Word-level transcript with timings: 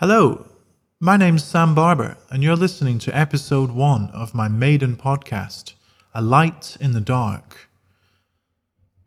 Hello, 0.00 0.46
my 1.00 1.16
name's 1.16 1.42
Sam 1.42 1.74
Barbour, 1.74 2.16
and 2.30 2.40
you're 2.40 2.54
listening 2.54 3.00
to 3.00 3.18
episode 3.18 3.72
one 3.72 4.10
of 4.10 4.32
my 4.32 4.46
maiden 4.46 4.94
podcast, 4.94 5.72
A 6.14 6.22
Light 6.22 6.76
in 6.80 6.92
the 6.92 7.00
Dark. 7.00 7.68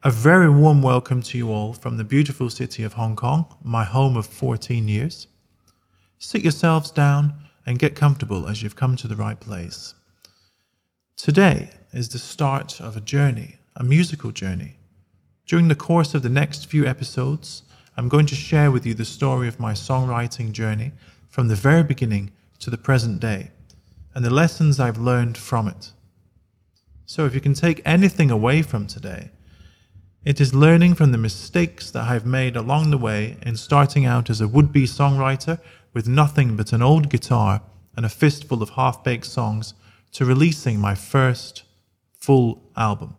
A 0.03 0.11
very 0.11 0.49
warm 0.49 0.81
welcome 0.81 1.21
to 1.21 1.37
you 1.37 1.49
all 1.49 1.71
from 1.71 1.95
the 1.95 2.03
beautiful 2.03 2.49
city 2.49 2.83
of 2.83 2.91
Hong 2.91 3.15
Kong, 3.15 3.45
my 3.63 3.85
home 3.85 4.17
of 4.17 4.25
14 4.25 4.89
years. 4.89 5.27
Sit 6.19 6.41
yourselves 6.41 6.91
down 6.91 7.35
and 7.65 7.79
get 7.79 7.95
comfortable 7.95 8.49
as 8.49 8.61
you've 8.61 8.75
come 8.75 8.97
to 8.97 9.07
the 9.07 9.15
right 9.15 9.39
place. 9.39 9.93
Today 11.15 11.69
is 11.93 12.09
the 12.09 12.19
start 12.19 12.81
of 12.81 12.97
a 12.97 13.01
journey, 13.01 13.59
a 13.77 13.83
musical 13.85 14.31
journey. 14.31 14.75
During 15.45 15.69
the 15.69 15.73
course 15.73 16.13
of 16.13 16.21
the 16.21 16.27
next 16.27 16.65
few 16.65 16.85
episodes, 16.85 17.63
I'm 18.01 18.09
going 18.09 18.25
to 18.25 18.35
share 18.35 18.71
with 18.71 18.83
you 18.83 18.95
the 18.95 19.05
story 19.05 19.47
of 19.47 19.59
my 19.59 19.73
songwriting 19.73 20.53
journey 20.53 20.91
from 21.29 21.49
the 21.49 21.55
very 21.55 21.83
beginning 21.83 22.31
to 22.57 22.71
the 22.71 22.77
present 22.79 23.19
day 23.19 23.51
and 24.15 24.25
the 24.25 24.33
lessons 24.33 24.79
I've 24.79 24.97
learned 24.97 25.37
from 25.37 25.67
it. 25.67 25.91
So, 27.05 27.27
if 27.27 27.35
you 27.35 27.41
can 27.41 27.53
take 27.53 27.79
anything 27.85 28.31
away 28.31 28.63
from 28.63 28.87
today, 28.87 29.29
it 30.25 30.41
is 30.41 30.55
learning 30.55 30.95
from 30.95 31.11
the 31.11 31.19
mistakes 31.19 31.91
that 31.91 32.05
I've 32.05 32.25
made 32.25 32.55
along 32.55 32.89
the 32.89 32.97
way 32.97 33.37
in 33.43 33.55
starting 33.55 34.07
out 34.07 34.31
as 34.31 34.41
a 34.41 34.47
would 34.47 34.73
be 34.73 34.85
songwriter 34.85 35.59
with 35.93 36.07
nothing 36.07 36.55
but 36.55 36.73
an 36.73 36.81
old 36.81 37.07
guitar 37.07 37.61
and 37.95 38.03
a 38.03 38.09
fistful 38.09 38.63
of 38.63 38.71
half 38.71 39.03
baked 39.03 39.27
songs 39.27 39.75
to 40.13 40.25
releasing 40.25 40.79
my 40.79 40.95
first 40.95 41.65
full 42.17 42.63
album. 42.75 43.15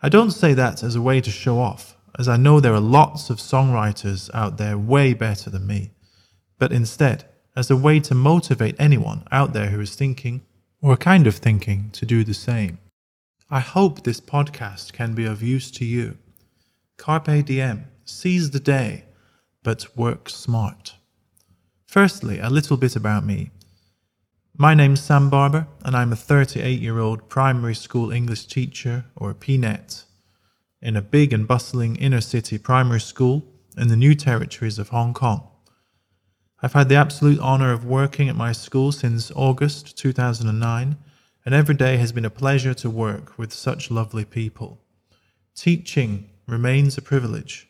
I 0.00 0.08
don't 0.08 0.30
say 0.30 0.54
that 0.54 0.84
as 0.84 0.94
a 0.94 1.02
way 1.02 1.20
to 1.20 1.30
show 1.32 1.58
off, 1.58 1.93
as 2.18 2.28
I 2.28 2.36
know 2.36 2.60
there 2.60 2.74
are 2.74 2.80
lots 2.80 3.30
of 3.30 3.38
songwriters 3.38 4.30
out 4.34 4.56
there 4.56 4.78
way 4.78 5.14
better 5.14 5.50
than 5.50 5.66
me, 5.66 5.90
but 6.58 6.72
instead 6.72 7.24
as 7.56 7.70
a 7.70 7.76
way 7.76 8.00
to 8.00 8.14
motivate 8.14 8.76
anyone 8.78 9.24
out 9.30 9.52
there 9.52 9.70
who 9.70 9.80
is 9.80 9.94
thinking, 9.94 10.42
or 10.80 10.96
kind 10.96 11.26
of 11.26 11.36
thinking, 11.36 11.90
to 11.92 12.04
do 12.04 12.24
the 12.24 12.34
same. 12.34 12.78
I 13.50 13.60
hope 13.60 14.02
this 14.02 14.20
podcast 14.20 14.92
can 14.92 15.14
be 15.14 15.24
of 15.24 15.42
use 15.42 15.70
to 15.72 15.84
you. 15.84 16.18
Carpe 16.96 17.44
diem, 17.44 17.86
seize 18.04 18.50
the 18.50 18.60
day, 18.60 19.04
but 19.62 19.96
work 19.96 20.28
smart. 20.28 20.94
Firstly, 21.86 22.38
a 22.38 22.50
little 22.50 22.76
bit 22.76 22.96
about 22.96 23.24
me. 23.24 23.50
My 24.56 24.74
name's 24.74 25.00
Sam 25.00 25.30
Barbour, 25.30 25.66
and 25.84 25.96
I'm 25.96 26.12
a 26.12 26.16
38 26.16 26.80
year 26.80 26.98
old 26.98 27.28
primary 27.28 27.74
school 27.74 28.10
English 28.10 28.46
teacher, 28.46 29.04
or 29.16 29.34
PNET, 29.34 30.04
in 30.84 30.96
a 30.96 31.02
big 31.02 31.32
and 31.32 31.48
bustling 31.48 31.96
inner 31.96 32.20
city 32.20 32.58
primary 32.58 33.00
school 33.00 33.42
in 33.76 33.88
the 33.88 33.96
new 33.96 34.14
territories 34.14 34.78
of 34.78 34.90
Hong 34.90 35.12
Kong. 35.12 35.48
I've 36.62 36.74
had 36.74 36.88
the 36.88 36.94
absolute 36.94 37.40
honour 37.40 37.72
of 37.72 37.84
working 37.84 38.28
at 38.28 38.36
my 38.36 38.52
school 38.52 38.92
since 38.92 39.32
August 39.34 39.98
2009, 39.98 40.96
and 41.44 41.54
every 41.54 41.74
day 41.74 41.96
has 41.96 42.12
been 42.12 42.24
a 42.24 42.30
pleasure 42.30 42.74
to 42.74 42.88
work 42.88 43.36
with 43.36 43.52
such 43.52 43.90
lovely 43.90 44.24
people. 44.24 44.78
Teaching 45.56 46.30
remains 46.46 46.96
a 46.96 47.02
privilege. 47.02 47.68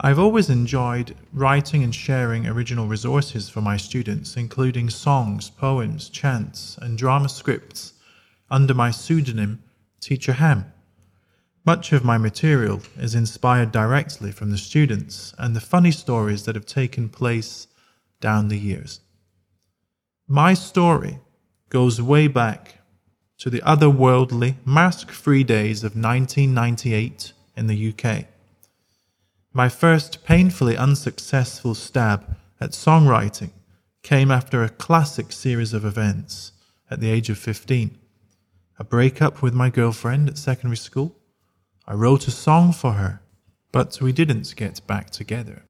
I've 0.00 0.18
always 0.18 0.50
enjoyed 0.50 1.16
writing 1.32 1.82
and 1.82 1.94
sharing 1.94 2.46
original 2.46 2.86
resources 2.86 3.48
for 3.48 3.60
my 3.60 3.76
students, 3.76 4.36
including 4.36 4.90
songs, 4.90 5.50
poems, 5.50 6.08
chants, 6.08 6.78
and 6.82 6.98
drama 6.98 7.28
scripts 7.28 7.94
under 8.48 8.74
my 8.74 8.90
pseudonym, 8.90 9.63
Teacher 10.04 10.34
Ham. 10.34 10.70
Much 11.64 11.90
of 11.90 12.04
my 12.04 12.18
material 12.18 12.82
is 12.98 13.14
inspired 13.14 13.72
directly 13.72 14.30
from 14.30 14.50
the 14.50 14.58
students 14.58 15.32
and 15.38 15.56
the 15.56 15.62
funny 15.62 15.90
stories 15.90 16.44
that 16.44 16.56
have 16.56 16.66
taken 16.66 17.08
place 17.08 17.68
down 18.20 18.48
the 18.48 18.58
years. 18.58 19.00
My 20.28 20.52
story 20.52 21.20
goes 21.70 22.02
way 22.02 22.28
back 22.28 22.82
to 23.38 23.48
the 23.48 23.62
otherworldly, 23.62 24.56
mask 24.66 25.10
free 25.10 25.42
days 25.42 25.82
of 25.82 25.92
1998 25.92 27.32
in 27.56 27.66
the 27.66 27.94
UK. 27.94 28.26
My 29.54 29.70
first 29.70 30.22
painfully 30.22 30.76
unsuccessful 30.76 31.74
stab 31.74 32.36
at 32.60 32.72
songwriting 32.72 33.52
came 34.02 34.30
after 34.30 34.62
a 34.62 34.68
classic 34.68 35.32
series 35.32 35.72
of 35.72 35.86
events 35.86 36.52
at 36.90 37.00
the 37.00 37.08
age 37.08 37.30
of 37.30 37.38
15 37.38 37.96
a 38.78 38.84
breakup 38.84 39.42
with 39.42 39.54
my 39.54 39.70
girlfriend 39.70 40.28
at 40.28 40.38
secondary 40.38 40.76
school 40.76 41.16
I 41.86 41.92
wrote 41.92 42.26
a 42.26 42.30
song 42.30 42.72
for 42.72 42.92
her, 42.92 43.20
but 43.70 44.00
we 44.00 44.10
didn't 44.10 44.56
get 44.56 44.86
back 44.86 45.10
together. 45.10 45.64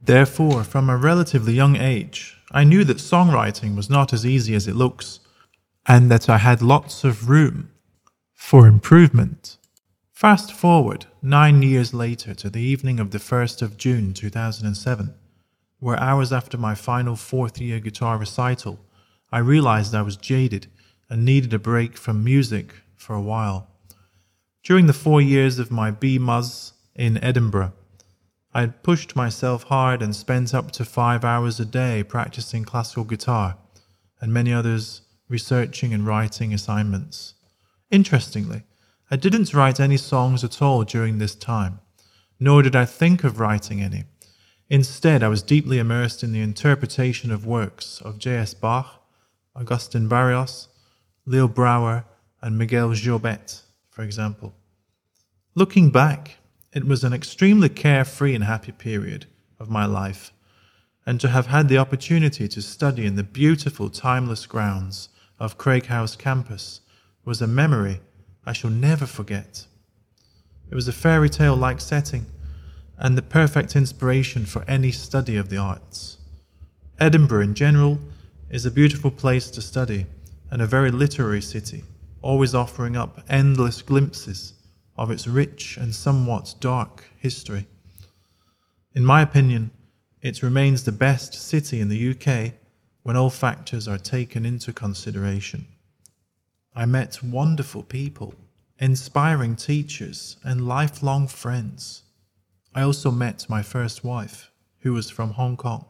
Therefore, 0.00 0.64
from 0.64 0.88
a 0.88 0.96
relatively 0.96 1.52
young 1.52 1.76
age, 1.76 2.38
I 2.50 2.64
knew 2.64 2.82
that 2.84 2.96
songwriting 2.96 3.76
was 3.76 3.90
not 3.90 4.14
as 4.14 4.24
easy 4.24 4.54
as 4.54 4.66
it 4.66 4.74
looks, 4.74 5.20
and 5.86 6.10
that 6.10 6.30
I 6.30 6.38
had 6.38 6.62
lots 6.62 7.04
of 7.04 7.28
room 7.28 7.70
for 8.32 8.66
improvement. 8.66 9.58
Fast 10.12 10.52
forward 10.52 11.06
nine 11.20 11.62
years 11.62 11.92
later 11.92 12.32
to 12.34 12.48
the 12.48 12.62
evening 12.62 12.98
of 12.98 13.10
the 13.10 13.18
1st 13.18 13.60
of 13.60 13.76
June 13.76 14.14
2007, 14.14 15.14
where 15.78 16.00
hours 16.00 16.32
after 16.32 16.56
my 16.56 16.74
final 16.74 17.16
fourth 17.16 17.60
year 17.60 17.80
guitar 17.80 18.16
recital, 18.16 18.78
I 19.30 19.38
realized 19.38 19.94
I 19.94 20.02
was 20.02 20.16
jaded 20.16 20.68
and 21.12 21.26
needed 21.26 21.52
a 21.52 21.58
break 21.58 21.94
from 21.98 22.24
music 22.24 22.72
for 22.96 23.14
a 23.14 23.20
while. 23.20 23.68
During 24.64 24.86
the 24.86 24.94
four 24.94 25.20
years 25.20 25.58
of 25.58 25.70
my 25.70 25.90
BMUS 25.90 26.72
in 26.96 27.22
Edinburgh, 27.22 27.74
I 28.54 28.60
had 28.60 28.82
pushed 28.82 29.14
myself 29.14 29.64
hard 29.64 30.00
and 30.00 30.16
spent 30.16 30.54
up 30.54 30.72
to 30.72 30.86
five 30.86 31.22
hours 31.22 31.60
a 31.60 31.66
day 31.66 32.02
practicing 32.02 32.64
classical 32.64 33.04
guitar, 33.04 33.58
and 34.22 34.32
many 34.32 34.54
others 34.54 35.02
researching 35.28 35.92
and 35.92 36.06
writing 36.06 36.54
assignments. 36.54 37.34
Interestingly, 37.90 38.62
I 39.10 39.16
didn't 39.16 39.52
write 39.52 39.80
any 39.80 39.98
songs 39.98 40.42
at 40.42 40.62
all 40.62 40.82
during 40.82 41.18
this 41.18 41.34
time, 41.34 41.80
nor 42.40 42.62
did 42.62 42.74
I 42.74 42.86
think 42.86 43.22
of 43.22 43.38
writing 43.38 43.82
any. 43.82 44.04
Instead, 44.70 45.22
I 45.22 45.28
was 45.28 45.42
deeply 45.42 45.78
immersed 45.78 46.24
in 46.24 46.32
the 46.32 46.40
interpretation 46.40 47.30
of 47.30 47.44
works 47.44 48.00
of 48.00 48.16
J.S. 48.16 48.54
Bach, 48.54 49.02
Augustin 49.54 50.08
Barrios, 50.08 50.68
Leo 51.24 51.48
Brouwer, 51.48 52.04
and 52.40 52.58
Miguel 52.58 52.88
Llobet 52.88 53.62
for 53.92 54.02
example. 54.02 54.54
Looking 55.54 55.90
back, 55.90 56.38
it 56.72 56.86
was 56.86 57.04
an 57.04 57.12
extremely 57.12 57.68
carefree 57.68 58.34
and 58.34 58.44
happy 58.44 58.72
period 58.72 59.26
of 59.60 59.68
my 59.68 59.84
life, 59.84 60.32
and 61.04 61.20
to 61.20 61.28
have 61.28 61.46
had 61.48 61.68
the 61.68 61.76
opportunity 61.76 62.48
to 62.48 62.62
study 62.62 63.04
in 63.04 63.16
the 63.16 63.22
beautiful, 63.22 63.90
timeless 63.90 64.46
grounds 64.46 65.10
of 65.38 65.58
Craighouse 65.58 66.16
campus 66.16 66.80
was 67.24 67.42
a 67.42 67.46
memory 67.46 68.00
I 68.46 68.54
shall 68.54 68.70
never 68.70 69.04
forget. 69.04 69.66
It 70.70 70.74
was 70.74 70.88
a 70.88 70.92
fairy 70.92 71.28
tale 71.28 71.54
like 71.54 71.80
setting 71.80 72.24
and 72.96 73.16
the 73.16 73.22
perfect 73.22 73.76
inspiration 73.76 74.46
for 74.46 74.64
any 74.66 74.90
study 74.90 75.36
of 75.36 75.50
the 75.50 75.58
arts. 75.58 76.16
Edinburgh, 76.98 77.42
in 77.42 77.54
general, 77.54 77.98
is 78.48 78.64
a 78.64 78.70
beautiful 78.70 79.10
place 79.10 79.50
to 79.50 79.60
study 79.60 80.06
and 80.52 80.60
a 80.60 80.66
very 80.66 80.90
literary 80.90 81.40
city 81.40 81.82
always 82.20 82.54
offering 82.54 82.94
up 82.94 83.22
endless 83.30 83.80
glimpses 83.80 84.52
of 84.98 85.10
its 85.10 85.26
rich 85.26 85.78
and 85.78 85.94
somewhat 85.94 86.54
dark 86.60 87.04
history. 87.18 87.66
In 88.94 89.02
my 89.02 89.22
opinion, 89.22 89.70
it 90.20 90.42
remains 90.42 90.84
the 90.84 90.92
best 90.92 91.32
city 91.32 91.80
in 91.80 91.88
the 91.88 92.10
UK 92.10 92.52
when 93.02 93.16
all 93.16 93.30
factors 93.30 93.88
are 93.88 93.96
taken 93.96 94.44
into 94.44 94.74
consideration. 94.74 95.66
I 96.76 96.84
met 96.84 97.22
wonderful 97.22 97.82
people, 97.82 98.34
inspiring 98.78 99.56
teachers, 99.56 100.36
and 100.44 100.68
lifelong 100.68 101.28
friends. 101.28 102.02
I 102.74 102.82
also 102.82 103.10
met 103.10 103.48
my 103.48 103.62
first 103.62 104.04
wife, 104.04 104.50
who 104.80 104.92
was 104.92 105.08
from 105.08 105.30
Hong 105.30 105.56
Kong. 105.56 105.86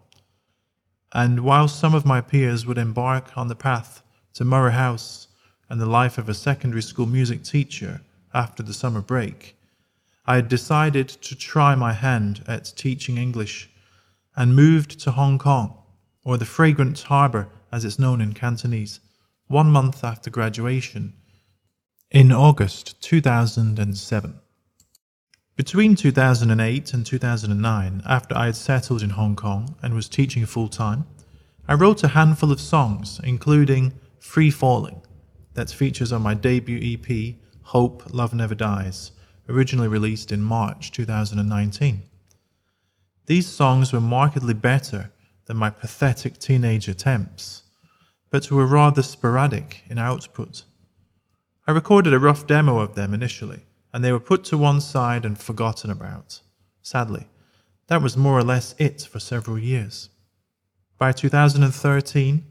And 1.12 1.40
while 1.40 1.66
some 1.66 1.96
of 1.96 2.06
my 2.06 2.20
peers 2.20 2.64
would 2.64 2.78
embark 2.78 3.36
on 3.36 3.48
the 3.48 3.56
path 3.56 4.01
to 4.34 4.44
Moray 4.44 4.72
House 4.72 5.28
and 5.68 5.80
the 5.80 5.86
life 5.86 6.18
of 6.18 6.28
a 6.28 6.34
secondary 6.34 6.82
school 6.82 7.06
music 7.06 7.42
teacher 7.42 8.00
after 8.34 8.62
the 8.62 8.74
summer 8.74 9.00
break, 9.00 9.56
I 10.26 10.36
had 10.36 10.48
decided 10.48 11.08
to 11.08 11.34
try 11.34 11.74
my 11.74 11.92
hand 11.92 12.44
at 12.46 12.72
teaching 12.76 13.18
English 13.18 13.70
and 14.36 14.56
moved 14.56 15.00
to 15.00 15.10
Hong 15.10 15.38
Kong, 15.38 15.76
or 16.24 16.36
the 16.36 16.44
Fragrant 16.44 17.00
Harbour 17.02 17.48
as 17.72 17.84
it's 17.84 17.98
known 17.98 18.20
in 18.20 18.32
Cantonese, 18.32 19.00
one 19.48 19.70
month 19.70 20.04
after 20.04 20.30
graduation 20.30 21.14
in 22.10 22.30
August 22.30 23.00
2007. 23.02 24.38
Between 25.56 25.96
2008 25.96 26.94
and 26.94 27.04
2009, 27.04 28.02
after 28.06 28.36
I 28.36 28.46
had 28.46 28.56
settled 28.56 29.02
in 29.02 29.10
Hong 29.10 29.36
Kong 29.36 29.74
and 29.82 29.94
was 29.94 30.08
teaching 30.08 30.46
full 30.46 30.68
time, 30.68 31.06
I 31.68 31.74
wrote 31.74 32.02
a 32.02 32.08
handful 32.08 32.52
of 32.52 32.60
songs, 32.60 33.20
including 33.22 33.92
Free 34.22 34.52
Falling, 34.52 35.02
that 35.54 35.68
features 35.68 36.12
on 36.12 36.22
my 36.22 36.32
debut 36.32 36.78
EP, 36.80 37.34
Hope 37.64 38.04
Love 38.14 38.32
Never 38.32 38.54
Dies, 38.54 39.10
originally 39.48 39.88
released 39.88 40.30
in 40.32 40.40
March 40.40 40.92
2019. 40.92 42.02
These 43.26 43.46
songs 43.48 43.92
were 43.92 44.00
markedly 44.00 44.54
better 44.54 45.10
than 45.46 45.58
my 45.58 45.68
pathetic 45.68 46.38
teenage 46.38 46.88
attempts, 46.88 47.64
but 48.30 48.50
were 48.50 48.64
rather 48.64 49.02
sporadic 49.02 49.82
in 49.90 49.98
output. 49.98 50.64
I 51.66 51.72
recorded 51.72 52.14
a 52.14 52.20
rough 52.20 52.46
demo 52.46 52.78
of 52.78 52.94
them 52.94 53.12
initially, 53.12 53.66
and 53.92 54.02
they 54.04 54.12
were 54.12 54.20
put 54.20 54.44
to 54.44 54.56
one 54.56 54.80
side 54.80 55.26
and 55.26 55.36
forgotten 55.36 55.90
about. 55.90 56.40
Sadly, 56.80 57.26
that 57.88 58.00
was 58.00 58.16
more 58.16 58.38
or 58.38 58.44
less 58.44 58.76
it 58.78 59.02
for 59.02 59.18
several 59.18 59.58
years. 59.58 60.10
By 60.96 61.10
2013, 61.10 62.46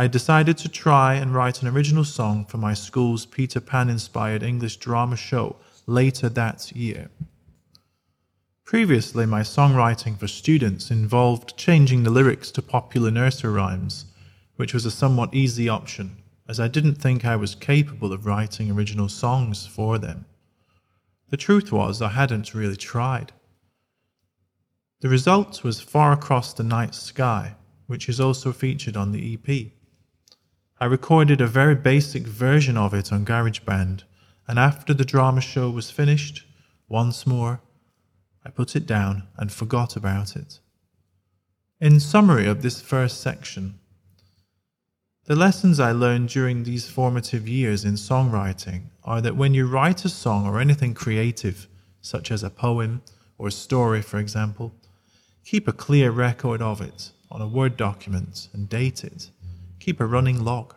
I 0.00 0.06
decided 0.06 0.56
to 0.56 0.70
try 0.70 1.16
and 1.16 1.34
write 1.34 1.60
an 1.60 1.68
original 1.68 2.04
song 2.04 2.46
for 2.46 2.56
my 2.56 2.72
school's 2.72 3.26
Peter 3.26 3.60
Pan 3.60 3.90
inspired 3.90 4.42
English 4.42 4.78
drama 4.78 5.14
show 5.14 5.56
later 5.86 6.30
that 6.30 6.72
year. 6.72 7.10
Previously, 8.64 9.26
my 9.26 9.42
songwriting 9.42 10.18
for 10.18 10.26
students 10.26 10.90
involved 10.90 11.54
changing 11.58 12.02
the 12.02 12.08
lyrics 12.08 12.50
to 12.52 12.62
popular 12.62 13.10
nursery 13.10 13.52
rhymes, 13.52 14.06
which 14.56 14.72
was 14.72 14.86
a 14.86 14.90
somewhat 14.90 15.34
easy 15.34 15.68
option, 15.68 16.16
as 16.48 16.58
I 16.58 16.66
didn't 16.68 16.94
think 16.94 17.26
I 17.26 17.36
was 17.36 17.54
capable 17.54 18.10
of 18.10 18.24
writing 18.24 18.70
original 18.70 19.10
songs 19.10 19.66
for 19.66 19.98
them. 19.98 20.24
The 21.28 21.36
truth 21.36 21.72
was, 21.72 22.00
I 22.00 22.08
hadn't 22.08 22.54
really 22.54 22.76
tried. 22.76 23.32
The 25.00 25.10
result 25.10 25.62
was 25.62 25.82
Far 25.82 26.12
Across 26.12 26.54
the 26.54 26.64
Night 26.64 26.94
Sky, 26.94 27.56
which 27.86 28.08
is 28.08 28.18
also 28.18 28.50
featured 28.50 28.96
on 28.96 29.12
the 29.12 29.34
EP. 29.34 29.72
I 30.82 30.86
recorded 30.86 31.42
a 31.42 31.46
very 31.46 31.74
basic 31.74 32.22
version 32.22 32.78
of 32.78 32.94
it 32.94 33.12
on 33.12 33.26
GarageBand, 33.26 34.04
and 34.48 34.58
after 34.58 34.94
the 34.94 35.04
drama 35.04 35.42
show 35.42 35.68
was 35.68 35.90
finished, 35.90 36.46
once 36.88 37.26
more, 37.26 37.60
I 38.46 38.48
put 38.48 38.74
it 38.74 38.86
down 38.86 39.24
and 39.36 39.52
forgot 39.52 39.94
about 39.94 40.36
it. 40.36 40.60
In 41.82 42.00
summary 42.00 42.46
of 42.46 42.62
this 42.62 42.80
first 42.80 43.20
section, 43.20 43.78
the 45.26 45.36
lessons 45.36 45.78
I 45.78 45.92
learned 45.92 46.30
during 46.30 46.64
these 46.64 46.88
formative 46.88 47.46
years 47.46 47.84
in 47.84 47.94
songwriting 47.94 48.84
are 49.04 49.20
that 49.20 49.36
when 49.36 49.52
you 49.52 49.66
write 49.66 50.06
a 50.06 50.08
song 50.08 50.46
or 50.46 50.60
anything 50.60 50.94
creative, 50.94 51.68
such 52.00 52.30
as 52.30 52.42
a 52.42 52.48
poem 52.48 53.02
or 53.36 53.48
a 53.48 53.52
story, 53.52 54.00
for 54.00 54.18
example, 54.18 54.72
keep 55.44 55.68
a 55.68 55.74
clear 55.74 56.10
record 56.10 56.62
of 56.62 56.80
it 56.80 57.10
on 57.30 57.42
a 57.42 57.46
Word 57.46 57.76
document 57.76 58.48
and 58.54 58.66
date 58.66 59.04
it. 59.04 59.30
Keep 59.80 59.98
a 59.98 60.04
running 60.04 60.44
log. 60.44 60.74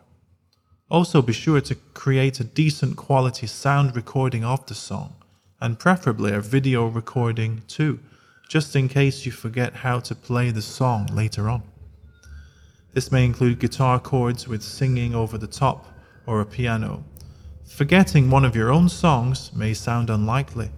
Also, 0.90 1.20
be 1.20 1.34
sure 1.34 1.60
to 1.60 1.74
create 1.92 2.40
a 2.40 2.44
decent 2.44 2.96
quality 2.96 3.46
sound 3.46 3.94
recording 3.94 4.42
of 4.42 4.64
the 4.64 4.74
song 4.74 5.14
and 5.60 5.78
preferably 5.78 6.32
a 6.32 6.40
video 6.40 6.86
recording 6.86 7.62
too, 7.68 8.00
just 8.48 8.74
in 8.74 8.88
case 8.88 9.26
you 9.26 9.30
forget 9.30 9.74
how 9.74 10.00
to 10.00 10.14
play 10.14 10.50
the 10.50 10.62
song 10.62 11.06
later 11.12 11.50
on. 11.50 11.62
This 12.94 13.12
may 13.12 13.26
include 13.26 13.58
guitar 13.58 14.00
chords 14.00 14.48
with 14.48 14.62
singing 14.62 15.14
over 15.14 15.36
the 15.36 15.46
top 15.46 15.86
or 16.26 16.40
a 16.40 16.46
piano. 16.46 17.04
Forgetting 17.68 18.30
one 18.30 18.44
of 18.46 18.56
your 18.56 18.72
own 18.72 18.88
songs 18.88 19.52
may 19.52 19.74
sound 19.74 20.08
unlikely. 20.08 20.70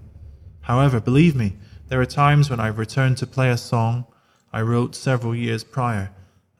However, 0.63 1.01
believe 1.01 1.37
me, 1.37 1.53
there 1.89 2.01
are 2.01 2.07
times 2.07 2.51
when 2.51 2.59
I've 2.59 2.79
returned 2.79 3.19
to 3.19 3.27
play 3.27 3.51
a 3.51 3.57
song 3.57 4.05
I 4.53 4.63
wrote 4.63 4.97
several 4.97 5.35
years 5.35 5.63
prior 5.63 6.11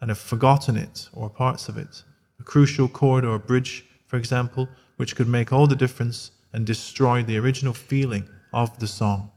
and 0.01 0.11
have 0.11 0.19
forgotten 0.19 0.77
it 0.77 1.09
or 1.13 1.31
parts 1.31 1.69
of 1.69 1.77
it. 1.77 2.03
A 2.39 2.43
crucial 2.43 2.89
chord 2.89 3.25
or 3.25 3.35
a 3.35 3.41
bridge, 3.41 3.85
for 4.07 4.17
example, 4.17 4.69
which 4.97 5.17
could 5.17 5.29
make 5.29 5.53
all 5.53 5.67
the 5.67 5.77
difference 5.77 6.31
and 6.53 6.67
destroy 6.67 7.23
the 7.23 7.39
original 7.39 7.73
feeling 7.73 8.29
of 8.53 8.79
the 8.79 8.87
song. 8.87 9.31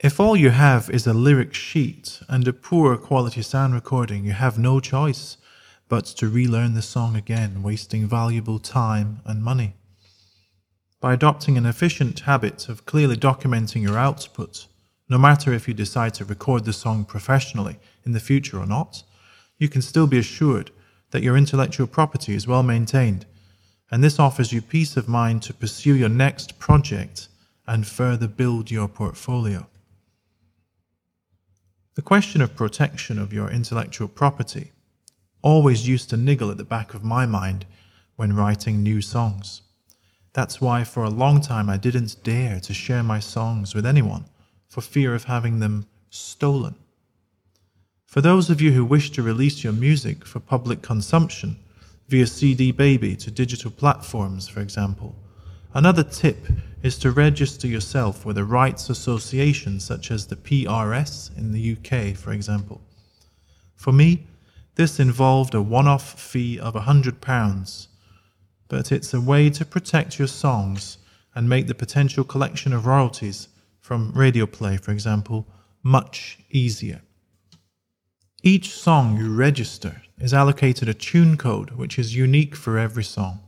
If 0.00 0.20
all 0.20 0.36
you 0.36 0.50
have 0.50 0.88
is 0.90 1.06
a 1.06 1.12
lyric 1.12 1.54
sheet 1.54 2.20
and 2.28 2.46
a 2.46 2.52
poor 2.52 2.96
quality 2.96 3.42
sound 3.42 3.74
recording, 3.74 4.24
you 4.24 4.32
have 4.32 4.58
no 4.58 4.78
choice 4.78 5.36
but 5.88 6.04
to 6.04 6.28
relearn 6.28 6.74
the 6.74 6.82
song 6.82 7.16
again, 7.16 7.62
wasting 7.62 8.06
valuable 8.06 8.58
time 8.58 9.20
and 9.24 9.42
money. 9.42 9.74
By 11.00 11.14
adopting 11.14 11.56
an 11.56 11.66
efficient 11.66 12.20
habit 12.20 12.68
of 12.68 12.86
clearly 12.86 13.16
documenting 13.16 13.82
your 13.82 13.98
output, 13.98 14.66
no 15.08 15.18
matter 15.18 15.52
if 15.52 15.66
you 15.66 15.74
decide 15.74 16.14
to 16.14 16.24
record 16.24 16.64
the 16.64 16.72
song 16.72 17.04
professionally 17.04 17.78
in 18.04 18.12
the 18.12 18.20
future 18.20 18.58
or 18.58 18.66
not, 18.66 19.02
you 19.58 19.68
can 19.68 19.82
still 19.82 20.06
be 20.06 20.18
assured 20.18 20.70
that 21.10 21.22
your 21.22 21.36
intellectual 21.36 21.86
property 21.86 22.34
is 22.34 22.46
well 22.46 22.62
maintained 22.62 23.26
and 23.90 24.04
this 24.04 24.18
offers 24.18 24.52
you 24.52 24.60
peace 24.60 24.96
of 24.96 25.08
mind 25.08 25.42
to 25.42 25.54
pursue 25.54 25.94
your 25.94 26.08
next 26.08 26.58
project 26.58 27.28
and 27.66 27.86
further 27.86 28.28
build 28.28 28.70
your 28.70 28.88
portfolio. 28.88 29.66
The 31.94 32.02
question 32.02 32.40
of 32.40 32.54
protection 32.54 33.18
of 33.18 33.32
your 33.32 33.50
intellectual 33.50 34.08
property 34.08 34.72
always 35.42 35.88
used 35.88 36.10
to 36.10 36.16
niggle 36.16 36.50
at 36.50 36.56
the 36.56 36.64
back 36.64 36.94
of 36.94 37.02
my 37.02 37.26
mind 37.26 37.64
when 38.16 38.36
writing 38.36 38.82
new 38.82 39.00
songs. 39.00 39.62
That's 40.32 40.60
why 40.60 40.84
for 40.84 41.04
a 41.04 41.10
long 41.10 41.40
time 41.40 41.68
I 41.68 41.76
didn't 41.76 42.22
dare 42.22 42.60
to 42.60 42.74
share 42.74 43.02
my 43.02 43.20
songs 43.20 43.74
with 43.74 43.86
anyone 43.86 44.26
for 44.68 44.80
fear 44.80 45.14
of 45.14 45.24
having 45.24 45.58
them 45.58 45.86
stolen. 46.10 46.76
For 48.08 48.22
those 48.22 48.48
of 48.48 48.62
you 48.62 48.72
who 48.72 48.86
wish 48.86 49.10
to 49.10 49.22
release 49.22 49.62
your 49.62 49.74
music 49.74 50.24
for 50.24 50.40
public 50.40 50.80
consumption, 50.80 51.58
via 52.08 52.26
CD 52.26 52.72
Baby 52.72 53.14
to 53.16 53.30
digital 53.30 53.70
platforms, 53.70 54.48
for 54.48 54.60
example. 54.60 55.14
Another 55.74 56.02
tip 56.02 56.46
is 56.82 56.96
to 57.00 57.10
register 57.10 57.66
yourself 57.66 58.24
with 58.24 58.38
a 58.38 58.44
rights 58.44 58.88
association 58.88 59.78
such 59.78 60.10
as 60.10 60.26
the 60.26 60.36
PRS 60.36 61.36
in 61.36 61.52
the 61.52 61.76
UK, 61.76 62.16
for 62.16 62.32
example. 62.32 62.80
For 63.76 63.92
me, 63.92 64.26
this 64.76 64.98
involved 64.98 65.54
a 65.54 65.60
one 65.60 65.86
off 65.86 66.18
fee 66.18 66.58
of 66.58 66.72
£100, 66.72 67.88
but 68.68 68.90
it's 68.90 69.12
a 69.12 69.20
way 69.20 69.50
to 69.50 69.66
protect 69.66 70.18
your 70.18 70.28
songs 70.28 70.96
and 71.34 71.46
make 71.46 71.66
the 71.66 71.74
potential 71.74 72.24
collection 72.24 72.72
of 72.72 72.86
royalties 72.86 73.48
from 73.80 74.12
radio 74.12 74.46
play, 74.46 74.78
for 74.78 74.92
example, 74.92 75.46
much 75.82 76.38
easier. 76.50 77.02
Each 78.44 78.72
song 78.72 79.16
you 79.16 79.34
register 79.34 80.02
is 80.20 80.32
allocated 80.32 80.88
a 80.88 80.94
tune 80.94 81.36
code 81.36 81.72
which 81.72 81.98
is 81.98 82.14
unique 82.14 82.54
for 82.54 82.78
every 82.78 83.02
song. 83.02 83.40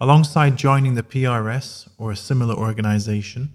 Alongside 0.00 0.56
joining 0.56 0.94
the 0.94 1.02
PRS 1.02 1.90
or 1.98 2.10
a 2.10 2.16
similar 2.16 2.54
organization, 2.54 3.52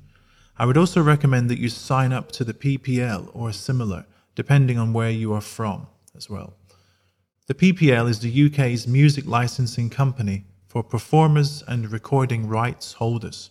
I 0.60 0.68
would 0.68 0.78
also 0.78 1.02
recommend 1.02 1.50
that 1.50 1.58
you 1.58 1.70
sign 1.70 2.14
up 2.14 2.32
to 2.34 2.44
the 2.44 2.54
PPL 2.54 3.32
or 3.34 3.52
similar, 3.52 4.06
depending 4.36 4.78
on 4.78 4.94
where 4.94 5.10
you 5.10 5.34
are 5.34 5.42
from 5.42 5.88
as 6.16 6.30
well. 6.30 6.54
The 7.48 7.56
PPL 7.56 8.08
is 8.08 8.20
the 8.20 8.46
UK's 8.46 8.88
music 8.88 9.26
licensing 9.26 9.90
company 9.90 10.46
for 10.68 10.84
performers 10.84 11.64
and 11.68 11.92
recording 11.92 12.48
rights 12.48 12.94
holders. 12.94 13.50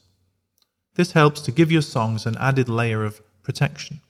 This 0.95 1.13
helps 1.13 1.41
to 1.41 1.51
give 1.51 1.73
your 1.73 1.83
songs 1.83 2.27
an 2.27 2.37
added 2.39 2.69
layer 2.69 3.03
of 3.03 3.21
protection. 3.43 4.03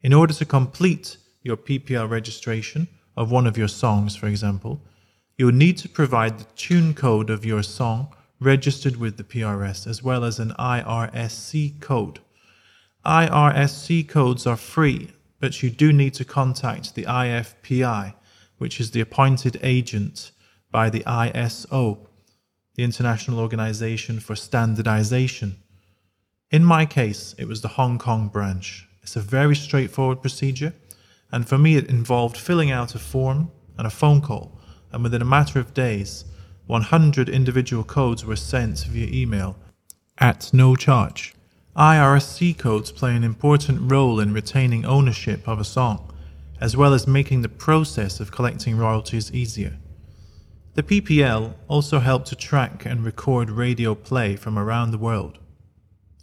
In 0.00 0.14
order 0.14 0.32
to 0.32 0.46
complete 0.46 1.18
your 1.44 1.56
PPL 1.56 2.10
registration 2.10 2.88
of 3.16 3.30
one 3.30 3.46
of 3.46 3.56
your 3.56 3.68
songs, 3.68 4.16
for 4.16 4.26
example, 4.26 4.80
you 5.36 5.46
will 5.46 5.52
need 5.52 5.76
to 5.78 5.88
provide 5.88 6.38
the 6.38 6.46
tune 6.56 6.94
code 6.94 7.30
of 7.30 7.44
your 7.44 7.62
song 7.62 8.12
registered 8.40 8.96
with 8.96 9.16
the 9.16 9.24
PRS 9.24 9.86
as 9.86 10.02
well 10.02 10.24
as 10.24 10.38
an 10.38 10.50
IRSC 10.58 11.80
code. 11.80 12.18
IRSC 13.04 14.08
codes 14.08 14.46
are 14.46 14.56
free, 14.56 15.10
but 15.38 15.62
you 15.62 15.70
do 15.70 15.92
need 15.92 16.14
to 16.14 16.24
contact 16.24 16.94
the 16.94 17.04
IFPI, 17.04 18.14
which 18.58 18.80
is 18.80 18.90
the 18.90 19.00
appointed 19.00 19.58
agent 19.62 20.32
by 20.70 20.88
the 20.88 21.00
ISO, 21.00 21.98
the 22.74 22.82
International 22.82 23.38
Organization 23.38 24.18
for 24.20 24.34
Standardization. 24.34 25.56
In 26.50 26.64
my 26.64 26.86
case, 26.86 27.34
it 27.38 27.46
was 27.46 27.60
the 27.60 27.68
Hong 27.68 27.98
Kong 27.98 28.28
branch. 28.28 28.88
It's 29.02 29.16
a 29.16 29.20
very 29.20 29.54
straightforward 29.54 30.22
procedure 30.22 30.72
and 31.34 31.48
for 31.48 31.58
me, 31.58 31.74
it 31.74 31.88
involved 31.88 32.36
filling 32.36 32.70
out 32.70 32.94
a 32.94 32.98
form 33.00 33.50
and 33.76 33.88
a 33.88 33.90
phone 33.90 34.20
call, 34.20 34.56
and 34.92 35.02
within 35.02 35.20
a 35.20 35.24
matter 35.24 35.58
of 35.58 35.74
days, 35.74 36.24
100 36.66 37.28
individual 37.28 37.82
codes 37.82 38.24
were 38.24 38.36
sent 38.36 38.84
via 38.84 39.08
email 39.08 39.56
at 40.18 40.54
no 40.54 40.76
charge. 40.76 41.34
IRSC 41.76 42.56
codes 42.56 42.92
play 42.92 43.16
an 43.16 43.24
important 43.24 43.90
role 43.90 44.20
in 44.20 44.32
retaining 44.32 44.84
ownership 44.84 45.48
of 45.48 45.58
a 45.58 45.64
song, 45.64 46.08
as 46.60 46.76
well 46.76 46.94
as 46.94 47.08
making 47.08 47.42
the 47.42 47.48
process 47.48 48.20
of 48.20 48.30
collecting 48.30 48.76
royalties 48.76 49.32
easier. 49.32 49.76
The 50.74 50.84
PPL 50.84 51.54
also 51.66 51.98
helped 51.98 52.28
to 52.28 52.36
track 52.36 52.86
and 52.86 53.04
record 53.04 53.50
radio 53.50 53.96
play 53.96 54.36
from 54.36 54.56
around 54.56 54.92
the 54.92 54.98
world, 54.98 55.40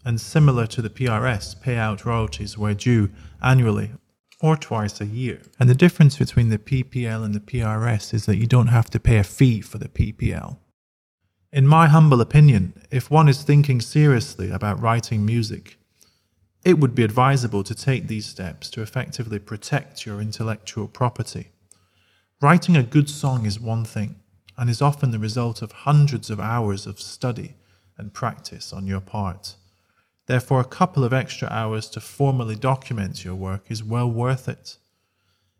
and 0.05 0.21
similar 0.21 0.67
to 0.67 0.81
the 0.81 0.89
PRS, 0.89 1.61
payout 1.61 2.05
royalties 2.05 2.57
were 2.57 2.73
due 2.73 3.09
annually 3.43 3.91
or 4.41 4.57
twice 4.57 4.99
a 4.99 5.05
year. 5.05 5.41
And 5.59 5.69
the 5.69 5.75
difference 5.75 6.17
between 6.17 6.49
the 6.49 6.57
PPL 6.57 7.23
and 7.23 7.33
the 7.33 7.39
PRS 7.39 8.13
is 8.13 8.25
that 8.25 8.37
you 8.37 8.47
don't 8.47 8.67
have 8.67 8.89
to 8.89 8.99
pay 8.99 9.17
a 9.17 9.23
fee 9.23 9.61
for 9.61 9.77
the 9.77 9.87
PPL. 9.87 10.57
In 11.53 11.67
my 11.67 11.87
humble 11.87 12.21
opinion, 12.21 12.73
if 12.91 13.11
one 13.11 13.27
is 13.27 13.43
thinking 13.43 13.81
seriously 13.81 14.49
about 14.49 14.81
writing 14.81 15.25
music, 15.25 15.77
it 16.63 16.79
would 16.79 16.95
be 16.95 17.03
advisable 17.03 17.63
to 17.63 17.75
take 17.75 18.07
these 18.07 18.25
steps 18.25 18.69
to 18.71 18.81
effectively 18.81 19.39
protect 19.39 20.05
your 20.05 20.21
intellectual 20.21 20.87
property. 20.87 21.49
Writing 22.41 22.77
a 22.77 22.83
good 22.83 23.09
song 23.09 23.45
is 23.45 23.59
one 23.59 23.83
thing 23.83 24.15
and 24.57 24.69
is 24.69 24.81
often 24.81 25.11
the 25.11 25.19
result 25.19 25.61
of 25.61 25.71
hundreds 25.71 26.29
of 26.29 26.39
hours 26.39 26.85
of 26.85 26.99
study 26.99 27.55
and 27.97 28.13
practice 28.13 28.71
on 28.71 28.87
your 28.87 29.01
part. 29.01 29.55
Therefore, 30.31 30.61
a 30.61 30.75
couple 30.79 31.03
of 31.03 31.11
extra 31.11 31.49
hours 31.49 31.89
to 31.89 31.99
formally 31.99 32.55
document 32.55 33.25
your 33.25 33.35
work 33.35 33.65
is 33.67 33.83
well 33.83 34.09
worth 34.09 34.47
it. 34.47 34.77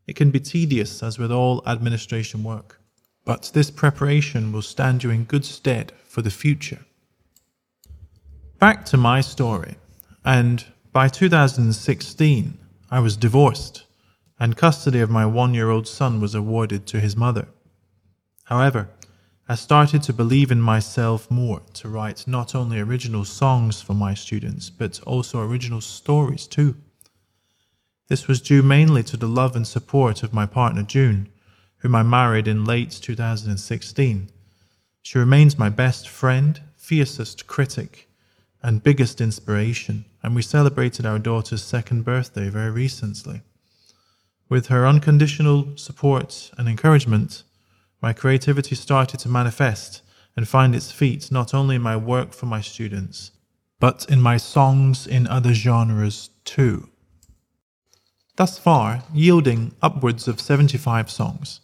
It 0.08 0.16
can 0.16 0.32
be 0.32 0.40
tedious, 0.40 1.04
as 1.04 1.20
with 1.20 1.30
all 1.30 1.62
administration 1.68 2.42
work, 2.42 2.80
but 3.25 3.51
this 3.54 3.70
preparation 3.70 4.54
will 4.54 4.62
stand 4.62 5.04
you 5.04 5.10
in 5.10 5.25
good 5.25 5.44
stead 5.44 5.92
for 6.06 6.22
the 6.22 6.32
future. 6.32 6.86
Back 8.60 8.86
to 8.86 8.96
my 8.96 9.20
story, 9.20 9.75
and 10.24 10.63
by 10.94 11.10
2016, 11.10 12.58
I 12.90 13.00
was 13.01 13.18
divorced, 13.18 13.84
and 14.40 14.56
custody 14.56 15.01
of 15.01 15.10
my 15.10 15.25
one 15.25 15.54
year 15.54 15.70
old 15.70 15.86
son 15.86 16.22
was 16.22 16.34
awarded 16.34 16.88
to 16.88 17.01
his 17.01 17.18
mother. 17.18 17.50
However, 18.46 18.88
I 19.51 19.55
started 19.55 20.01
to 20.03 20.13
believe 20.13 20.50
in 20.50 20.62
myself 20.62 21.29
more 21.29 21.62
to 21.74 21.89
write 21.89 22.25
not 22.25 22.55
only 22.55 22.79
original 22.79 23.25
songs 23.25 23.81
for 23.81 23.93
my 23.93 24.13
students, 24.13 24.70
but 24.70 25.01
also 25.01 25.41
original 25.41 25.81
stories 25.81 26.48
too. 26.48 26.77
This 28.08 28.29
was 28.29 28.39
due 28.39 28.63
mainly 28.63 29.03
to 29.03 29.17
the 29.17 29.27
love 29.27 29.58
and 29.58 29.67
support 29.67 30.24
of 30.24 30.34
my 30.34 30.46
partner 30.46 30.84
June, 30.84 31.27
whom 31.79 31.96
I 31.96 32.01
married 32.01 32.48
in 32.48 32.63
late 32.63 32.91
2016. 32.91 34.29
She 35.01 35.20
remains 35.20 35.60
my 35.60 35.67
best 35.67 36.08
friend, 36.08 36.62
fiercest 36.77 37.46
critic, 37.46 38.10
and 38.63 38.81
biggest 38.81 39.20
inspiration, 39.20 40.05
and 40.24 40.34
we 40.34 40.43
celebrated 40.43 41.05
our 41.05 41.20
daughter's 41.20 41.62
second 41.62 42.05
birthday 42.05 42.48
very 42.48 42.72
recently. 42.72 43.41
With 44.48 44.67
her 44.67 44.88
unconditional 44.88 45.75
support 45.75 46.51
and 46.58 46.70
encouragement, 46.70 47.43
my 48.01 48.13
creativity 48.13 48.75
started 48.75 49.20
to 49.20 49.29
manifest 49.29 50.01
and 50.36 50.48
find 50.48 50.74
its 50.74 50.91
feet 50.91 51.31
not 51.31 51.53
only 51.53 51.75
in 51.75 51.81
my 51.81 51.96
work 51.96 52.34
for 52.34 52.46
my 52.46 52.62
students, 52.62 53.31
but 53.79 54.05
in 54.10 54.20
my 54.22 54.38
songs 54.38 55.05
in 55.08 55.27
other 55.27 55.53
genres 55.53 56.29
too. 56.46 56.89
Thus 58.38 58.58
far, 58.58 59.03
yielding 59.13 59.75
upwards 59.81 60.27
of 60.27 60.39
75 60.39 61.12
songs, 61.12 61.62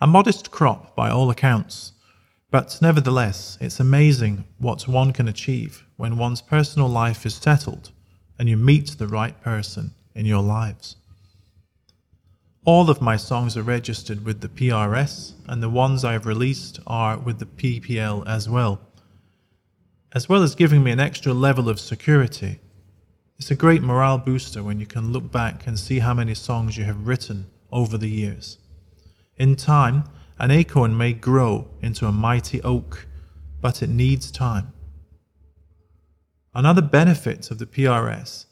a 0.00 0.06
modest 0.06 0.50
crop 0.50 0.96
by 0.96 1.10
all 1.10 1.30
accounts, 1.30 1.92
but 2.50 2.78
nevertheless, 2.82 3.56
it's 3.60 3.78
amazing 3.78 4.44
what 4.58 4.88
one 4.88 5.12
can 5.12 5.28
achieve 5.28 5.84
when 5.96 6.18
one's 6.18 6.42
personal 6.42 6.88
life 6.88 7.24
is 7.24 7.34
settled 7.34 7.90
and 8.38 8.48
you 8.48 8.56
meet 8.56 8.96
the 8.98 9.06
right 9.06 9.40
person 9.40 9.92
in 10.14 10.26
your 10.26 10.42
lives. 10.42 10.96
All 12.66 12.90
of 12.90 13.00
my 13.00 13.16
songs 13.16 13.56
are 13.56 13.62
registered 13.62 14.26
with 14.26 14.42
the 14.42 14.48
PRS, 14.48 15.32
and 15.48 15.62
the 15.62 15.70
ones 15.70 16.04
I've 16.04 16.26
released 16.26 16.78
are 16.86 17.18
with 17.18 17.38
the 17.38 17.46
PPL 17.46 18.26
as 18.28 18.50
well. 18.50 18.80
As 20.12 20.28
well 20.28 20.42
as 20.42 20.54
giving 20.54 20.84
me 20.84 20.90
an 20.90 21.00
extra 21.00 21.32
level 21.32 21.70
of 21.70 21.80
security, 21.80 22.60
it's 23.38 23.50
a 23.50 23.56
great 23.56 23.82
morale 23.82 24.18
booster 24.18 24.62
when 24.62 24.78
you 24.78 24.84
can 24.84 25.10
look 25.10 25.32
back 25.32 25.66
and 25.66 25.78
see 25.78 26.00
how 26.00 26.12
many 26.12 26.34
songs 26.34 26.76
you 26.76 26.84
have 26.84 27.06
written 27.06 27.46
over 27.72 27.96
the 27.96 28.10
years. 28.10 28.58
In 29.38 29.56
time, 29.56 30.04
an 30.38 30.50
acorn 30.50 30.94
may 30.94 31.14
grow 31.14 31.68
into 31.80 32.04
a 32.04 32.12
mighty 32.12 32.60
oak, 32.60 33.06
but 33.62 33.82
it 33.82 33.88
needs 33.88 34.30
time. 34.30 34.74
Another 36.54 36.82
benefit 36.82 37.50
of 37.50 37.56
the 37.56 37.64
PRS 37.64 38.44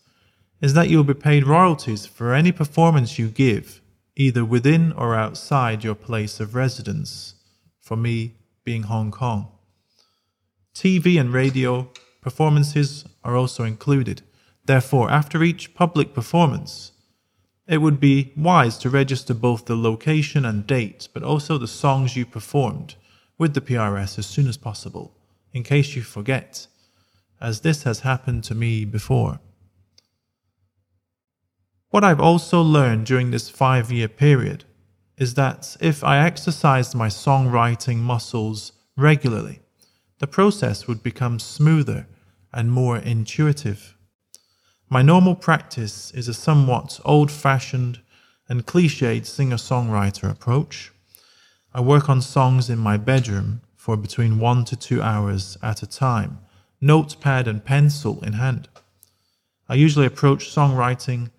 is 0.63 0.73
that 0.73 0.89
you 0.89 0.97
will 0.97 1.05
be 1.05 1.13
paid 1.13 1.47
royalties 1.47 2.07
for 2.07 2.33
any 2.33 2.53
performance 2.53 3.19
you 3.19 3.29
give, 3.29 3.83
either 4.19 4.45
within 4.45 4.93
or 4.93 5.15
outside 5.15 5.85
your 5.85 5.95
place 5.95 6.41
of 6.41 6.55
residence, 6.55 7.35
for 7.81 7.97
me 7.97 8.35
being 8.65 8.83
Hong 8.83 9.13
Kong. 9.13 9.49
TV 10.75 11.19
and 11.19 11.33
radio 11.33 11.89
performances 12.21 13.05
are 13.23 13.37
also 13.37 13.63
included. 13.63 14.23
Therefore, 14.67 15.09
after 15.09 15.43
each 15.43 15.73
public 15.75 16.13
performance, 16.13 16.93
it 17.69 17.79
would 17.79 18.01
be 18.01 18.33
wise 18.37 18.77
to 18.79 18.91
register 18.91 19.35
both 19.35 19.67
the 19.67 19.77
location 19.77 20.45
and 20.45 20.67
date, 20.67 21.09
but 21.15 21.23
also 21.23 21.57
the 21.57 21.69
songs 21.69 22.17
you 22.17 22.27
performed 22.27 22.97
with 23.39 23.55
the 23.55 23.61
PRS 23.61 24.19
as 24.19 24.27
soon 24.27 24.49
as 24.49 24.57
possible, 24.57 25.15
in 25.53 25.63
case 25.63 25.95
you 25.95 26.03
forget, 26.03 26.67
as 27.41 27.61
this 27.61 27.85
has 27.85 28.01
happened 28.01 28.43
to 28.45 28.55
me 28.55 28.85
before. 28.85 29.39
What 31.99 32.05
I've 32.05 32.21
also 32.21 32.63
learned 32.63 33.07
during 33.07 33.33
this 33.33 33.51
five 33.51 33.91
year 33.91 34.07
period 34.07 34.63
is 35.17 35.35
that 35.35 35.77
if 35.81 36.05
I 36.05 36.25
exercised 36.25 36.95
my 36.95 37.09
songwriting 37.09 37.97
muscles 37.97 38.71
regularly, 38.97 39.59
the 40.21 40.29
process 40.29 40.87
would 40.87 41.03
become 41.03 41.41
smoother 41.41 42.07
and 42.53 42.71
more 42.71 42.99
intuitive. 42.99 43.97
My 44.89 45.03
normal 45.03 45.35
practice 45.35 46.13
is 46.13 46.29
a 46.29 46.35
somewhat 46.35 47.01
old 47.05 47.33
fashioned 47.33 47.99
and 48.49 48.65
cliched 48.65 49.27
singer 49.27 49.57
songwriter 49.57 50.31
approach. 50.31 50.93
I 51.75 51.81
work 51.81 52.09
on 52.09 52.23
songs 52.23 52.71
in 52.71 52.79
my 52.79 52.97
bedroom 52.97 53.61
for 53.75 53.97
between 53.97 54.39
one 54.39 54.65
to 54.67 54.77
two 54.77 55.03
hours 55.03 55.59
at 55.65 55.83
a 55.83 55.89
time, 55.89 56.39
notepad 56.81 57.49
and 57.49 57.65
pencil 57.65 58.23
in 58.23 58.35
hand. 58.35 58.69
I 59.69 59.75
usually 59.75 60.07
approach 60.07 60.55
songwriting 60.55 61.31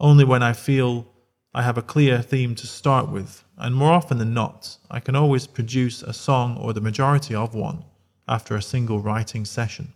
only 0.00 0.24
when 0.24 0.42
I 0.42 0.52
feel 0.52 1.06
I 1.54 1.62
have 1.62 1.78
a 1.78 1.82
clear 1.82 2.20
theme 2.20 2.54
to 2.56 2.66
start 2.66 3.08
with, 3.08 3.44
and 3.56 3.74
more 3.74 3.92
often 3.92 4.18
than 4.18 4.34
not, 4.34 4.76
I 4.90 5.00
can 5.00 5.14
always 5.14 5.46
produce 5.46 6.02
a 6.02 6.12
song 6.12 6.56
or 6.56 6.72
the 6.72 6.80
majority 6.80 7.34
of 7.34 7.54
one 7.54 7.84
after 8.26 8.56
a 8.56 8.62
single 8.62 9.00
writing 9.00 9.44
session. 9.44 9.92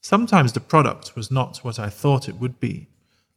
Sometimes 0.00 0.52
the 0.52 0.60
product 0.60 1.16
was 1.16 1.30
not 1.30 1.58
what 1.58 1.78
I 1.78 1.88
thought 1.88 2.28
it 2.28 2.36
would 2.36 2.60
be, 2.60 2.88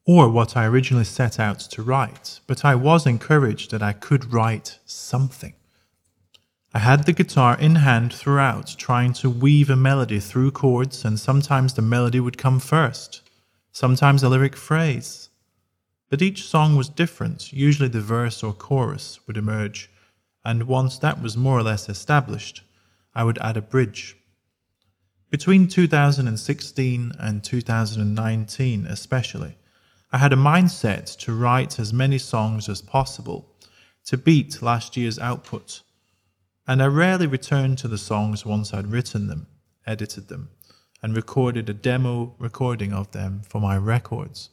or 0.06 0.30
what 0.30 0.58
I 0.58 0.66
originally 0.66 1.06
set 1.06 1.40
out 1.40 1.60
to 1.60 1.82
write, 1.82 2.40
but 2.48 2.66
I 2.66 2.76
was 2.76 3.06
encouraged 3.06 3.72
that 3.72 3.82
I 3.82 3.94
could 3.94 4.34
write 4.34 4.80
something. 4.86 5.54
I 6.74 6.80
had 6.80 7.06
the 7.06 7.14
guitar 7.14 7.58
in 7.58 7.76
hand 7.76 8.14
throughout, 8.14 8.76
trying 8.78 9.14
to 9.14 9.30
weave 9.30 9.70
a 9.70 9.76
melody 9.76 10.20
through 10.20 10.52
chords, 10.52 11.04
and 11.04 11.20
sometimes 11.20 11.74
the 11.74 11.82
melody 11.82 12.20
would 12.20 12.38
come 12.38 12.60
first, 12.60 13.22
sometimes 13.72 14.24
a 14.24 14.30
lyric 14.30 14.56
phrase. 14.56 15.30
But 16.12 16.22
each 16.22 16.44
song 16.44 16.76
was 16.76 16.90
different, 16.90 17.54
usually 17.54 17.88
the 17.88 18.02
verse 18.02 18.44
or 18.44 18.52
chorus 18.52 19.22
would 19.26 19.38
emerge, 19.38 19.90
and 20.44 20.64
once 20.64 20.98
that 20.98 21.22
was 21.22 21.38
more 21.38 21.58
or 21.58 21.64
less 21.64 21.88
established, 21.88 22.64
I 23.16 23.24
would 23.24 23.38
add 23.38 23.56
a 23.56 23.62
bridge. 23.62 24.18
Between 25.30 25.70
2016 25.70 27.14
and 27.18 27.42
2019, 27.46 28.88
especially, 28.88 29.56
I 30.12 30.18
had 30.18 30.34
a 30.34 30.36
mindset 30.36 31.18
to 31.20 31.34
write 31.34 31.80
as 31.80 31.94
many 31.94 32.18
songs 32.18 32.68
as 32.68 32.82
possible 32.82 33.56
to 34.04 34.18
beat 34.18 34.62
last 34.62 34.98
year's 34.98 35.18
output, 35.18 35.82
and 36.68 36.84
I 36.84 36.88
rarely 36.88 37.26
returned 37.26 37.78
to 37.78 37.88
the 37.88 37.98
songs 37.98 38.46
once 38.46 38.74
I'd 38.74 38.88
written 38.92 39.28
them, 39.28 39.48
edited 39.88 40.28
them, 40.28 40.50
and 41.02 41.16
recorded 41.16 41.70
a 41.70 41.74
demo 41.74 42.36
recording 42.38 42.92
of 42.92 43.12
them 43.12 43.44
for 43.48 43.62
my 43.62 43.78
records. 43.78 44.50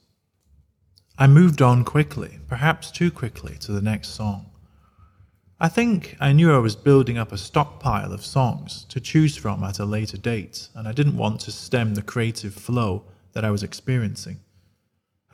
I 1.21 1.27
moved 1.27 1.61
on 1.61 1.85
quickly, 1.85 2.39
perhaps 2.47 2.93
too 2.93 3.11
quickly, 3.11 3.57
to 3.63 3.73
the 3.73 3.83
next 3.83 4.11
song. 4.11 4.53
I 5.59 5.69
think 5.69 6.17
I 6.21 6.33
knew 6.33 6.55
I 6.55 6.59
was 6.59 6.77
building 6.77 7.19
up 7.19 7.33
a 7.33 7.37
stockpile 7.37 8.13
of 8.13 8.25
songs 8.25 8.85
to 8.91 9.01
choose 9.01 9.37
from 9.37 9.65
at 9.65 9.81
a 9.81 9.85
later 9.85 10.17
date, 10.17 10.69
and 10.77 10.87
I 10.87 10.93
didn't 10.93 11.17
want 11.17 11.41
to 11.41 11.51
stem 11.51 11.97
the 11.97 12.03
creative 12.03 12.55
flow 12.55 13.03
that 13.33 13.45
I 13.45 13.51
was 13.51 13.65
experiencing. 13.65 14.39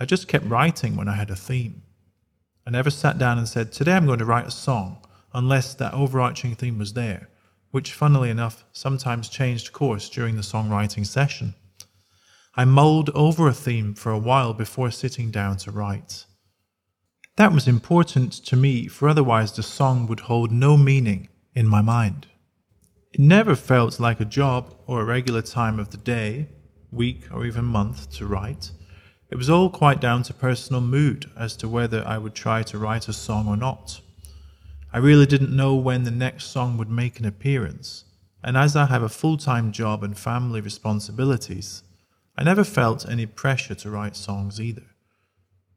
I 0.01 0.07
just 0.07 0.27
kept 0.27 0.47
writing 0.47 0.97
when 0.97 1.07
I 1.07 1.17
had 1.17 1.29
a 1.29 1.37
theme. 1.37 1.83
I 2.67 2.71
never 2.71 2.89
sat 2.89 3.19
down 3.19 3.37
and 3.37 3.47
said, 3.47 3.71
Today 3.71 3.93
I'm 3.93 4.07
going 4.07 4.21
to 4.21 4.25
write 4.25 4.47
a 4.47 4.51
song, 4.51 5.05
unless 5.35 5.75
that 5.75 5.93
overarching 5.93 6.55
theme 6.55 6.79
was 6.79 6.95
there, 6.95 7.29
which, 7.73 7.93
funnily 7.93 8.31
enough, 8.31 8.65
sometimes 8.73 9.29
changed 9.29 9.75
course 9.75 10.09
during 10.09 10.37
the 10.37 10.43
songwriting 10.43 11.05
session. 11.05 11.55
I 12.57 12.65
mulled 12.65 13.11
over 13.11 13.49
a 13.49 13.53
theme 13.53 13.95
for 13.95 14.13
a 14.13 14.19
while 14.19 14.55
before 14.55 14.93
sitting 14.93 15.33
down 15.33 15.57
to 15.59 15.73
write. 15.73 16.25
That 17.37 17.53
was 17.53 17.67
important 17.67 18.33
to 18.45 18.55
me, 18.57 18.87
for 18.87 19.09
otherwise 19.09 19.51
the 19.53 19.63
song 19.65 20.07
would 20.07 20.21
hold 20.21 20.53
no 20.53 20.77
meaning 20.77 21.29
in 21.53 21.67
my 21.67 21.83
mind. 21.83 22.29
It 23.13 23.21
never 23.21 23.57
felt 23.57 23.99
like 23.99 24.21
a 24.21 24.25
job 24.25 24.75
or 24.87 25.01
a 25.01 25.05
regular 25.05 25.43
time 25.43 25.81
of 25.81 25.91
the 25.91 25.97
day, 25.97 26.49
week, 26.91 27.25
or 27.33 27.45
even 27.45 27.65
month 27.65 28.13
to 28.17 28.27
write. 28.27 28.71
It 29.31 29.37
was 29.37 29.49
all 29.49 29.71
quite 29.71 30.01
down 30.01 30.23
to 30.25 30.35
personal 30.35 30.81
mood 30.81 31.29
as 31.37 31.57
to 31.57 31.69
whether 31.69 32.07
I 32.07 32.19
would 32.19 32.35
try 32.35 32.63
to 32.65 32.79
write 32.79 33.09
a 33.09 33.13
song 33.13 33.49
or 33.49 33.57
not. 33.57 34.01
I 34.93 34.99
really 34.99 35.27
didn't 35.27 35.55
know 35.55 35.75
when 35.75 36.05
the 36.05 36.11
next 36.11 36.47
song 36.47 36.77
would 36.79 36.91
make 36.91 37.19
an 37.19 37.25
appearance, 37.25 38.05
and 38.45 38.57
as 38.57 38.77
I 38.77 38.87
have 38.87 39.03
a 39.03 39.09
full 39.09 39.37
time 39.37 39.73
job 39.73 40.05
and 40.05 40.17
family 40.17 40.61
responsibilities, 40.61 41.84
I 42.37 42.43
never 42.43 42.65
felt 42.65 43.09
any 43.09 43.27
pressure 43.27 43.75
to 43.77 43.91
write 43.91 44.17
songs 44.17 44.61
either. 44.61 44.87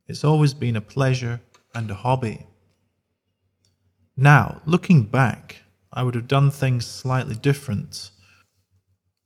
It's 0.07 0.23
always 0.23 0.53
been 0.53 0.75
a 0.75 0.81
pleasure 0.81 1.41
and 1.75 1.91
a 1.91 1.95
hobby. 1.95 2.47
Now, 4.15 4.61
looking 4.65 5.03
back, 5.03 5.57
I 5.93 6.03
would 6.03 6.15
have 6.15 6.27
done 6.27 6.49
things 6.49 6.87
slightly 6.87 7.35
different. 7.35 8.09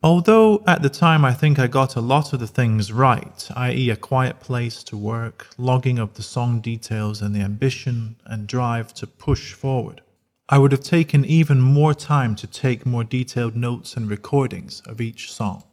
Although 0.03 0.63
at 0.65 0.81
the 0.81 0.89
time 0.89 1.23
I 1.23 1.33
think 1.33 1.59
I 1.59 1.67
got 1.67 1.95
a 1.95 2.01
lot 2.01 2.33
of 2.33 2.39
the 2.39 2.47
things 2.47 2.91
right, 2.91 3.47
i.e., 3.55 3.89
a 3.89 3.95
quiet 3.95 4.39
place 4.39 4.83
to 4.85 4.97
work, 4.97 5.47
logging 5.57 5.99
of 5.99 6.15
the 6.15 6.23
song 6.23 6.59
details, 6.59 7.21
and 7.21 7.35
the 7.35 7.41
ambition 7.41 8.17
and 8.25 8.47
drive 8.47 8.93
to 8.95 9.07
push 9.07 9.53
forward, 9.53 10.01
I 10.49 10.57
would 10.57 10.71
have 10.71 10.83
taken 10.83 11.23
even 11.23 11.61
more 11.61 11.93
time 11.93 12.35
to 12.37 12.47
take 12.47 12.85
more 12.85 13.03
detailed 13.05 13.55
notes 13.55 13.95
and 13.95 14.09
recordings 14.09 14.81
of 14.81 14.99
each 14.99 15.31
song. 15.31 15.63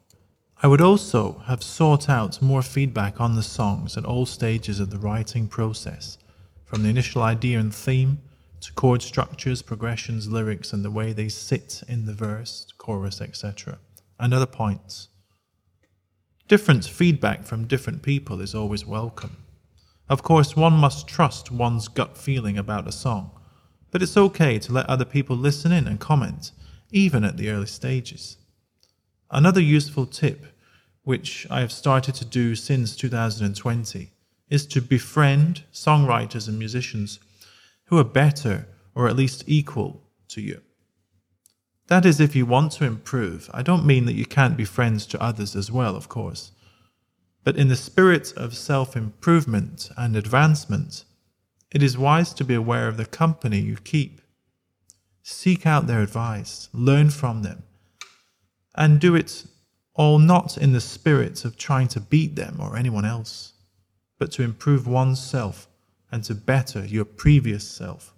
I 0.60 0.66
would 0.66 0.80
also 0.80 1.42
have 1.46 1.62
sought 1.62 2.08
out 2.08 2.42
more 2.42 2.62
feedback 2.62 3.20
on 3.20 3.36
the 3.36 3.44
songs 3.44 3.96
at 3.96 4.04
all 4.04 4.26
stages 4.26 4.80
of 4.80 4.90
the 4.90 4.98
writing 4.98 5.46
process, 5.46 6.18
from 6.64 6.82
the 6.82 6.88
initial 6.88 7.22
idea 7.22 7.60
and 7.60 7.72
theme 7.72 8.18
to 8.62 8.72
chord 8.72 9.00
structures, 9.00 9.62
progressions, 9.62 10.26
lyrics, 10.26 10.72
and 10.72 10.84
the 10.84 10.90
way 10.90 11.12
they 11.12 11.28
sit 11.28 11.84
in 11.86 12.06
the 12.06 12.12
verse, 12.12 12.66
chorus, 12.76 13.20
etc., 13.20 13.78
and 14.18 14.34
other 14.34 14.46
points. 14.46 15.10
Different 16.48 16.84
feedback 16.84 17.44
from 17.44 17.68
different 17.68 18.02
people 18.02 18.40
is 18.40 18.52
always 18.52 18.84
welcome. 18.84 19.36
Of 20.08 20.24
course, 20.24 20.56
one 20.56 20.72
must 20.72 21.06
trust 21.06 21.52
one's 21.52 21.86
gut 21.86 22.18
feeling 22.18 22.58
about 22.58 22.88
a 22.88 22.92
song, 22.92 23.30
but 23.92 24.02
it's 24.02 24.16
okay 24.16 24.58
to 24.58 24.72
let 24.72 24.90
other 24.90 25.04
people 25.04 25.36
listen 25.36 25.70
in 25.70 25.86
and 25.86 26.00
comment, 26.00 26.50
even 26.90 27.22
at 27.22 27.36
the 27.36 27.48
early 27.48 27.66
stages. 27.66 28.37
Another 29.30 29.60
useful 29.60 30.06
tip, 30.06 30.46
which 31.02 31.46
I 31.50 31.60
have 31.60 31.72
started 31.72 32.14
to 32.16 32.24
do 32.24 32.54
since 32.54 32.96
2020, 32.96 34.10
is 34.48 34.66
to 34.66 34.80
befriend 34.80 35.64
songwriters 35.72 36.48
and 36.48 36.58
musicians 36.58 37.18
who 37.84 37.98
are 37.98 38.04
better 38.04 38.66
or 38.94 39.08
at 39.08 39.16
least 39.16 39.44
equal 39.46 40.02
to 40.28 40.40
you. 40.40 40.62
That 41.88 42.04
is, 42.04 42.20
if 42.20 42.36
you 42.36 42.44
want 42.44 42.72
to 42.72 42.84
improve. 42.84 43.50
I 43.52 43.62
don't 43.62 43.86
mean 43.86 44.04
that 44.04 44.14
you 44.14 44.26
can't 44.26 44.56
be 44.56 44.64
friends 44.64 45.06
to 45.06 45.22
others 45.22 45.56
as 45.56 45.72
well, 45.72 45.96
of 45.96 46.08
course. 46.08 46.52
But 47.44 47.56
in 47.56 47.68
the 47.68 47.76
spirit 47.76 48.32
of 48.36 48.56
self 48.56 48.94
improvement 48.96 49.88
and 49.96 50.14
advancement, 50.14 51.04
it 51.70 51.82
is 51.82 51.96
wise 51.96 52.34
to 52.34 52.44
be 52.44 52.54
aware 52.54 52.88
of 52.88 52.96
the 52.96 53.06
company 53.06 53.60
you 53.60 53.76
keep. 53.76 54.20
Seek 55.22 55.66
out 55.66 55.86
their 55.86 56.02
advice, 56.02 56.68
learn 56.72 57.10
from 57.10 57.42
them, 57.42 57.62
and 58.78 59.00
do 59.00 59.16
it 59.16 59.44
all 59.94 60.20
not 60.20 60.56
in 60.56 60.72
the 60.72 60.80
spirit 60.80 61.44
of 61.44 61.58
trying 61.58 61.88
to 61.88 62.00
beat 62.00 62.36
them 62.36 62.56
or 62.60 62.76
anyone 62.76 63.04
else, 63.04 63.52
but 64.18 64.30
to 64.30 64.44
improve 64.44 64.86
oneself 64.86 65.66
and 66.12 66.22
to 66.22 66.34
better 66.34 66.86
your 66.86 67.04
previous 67.04 67.68
self. 67.68 68.14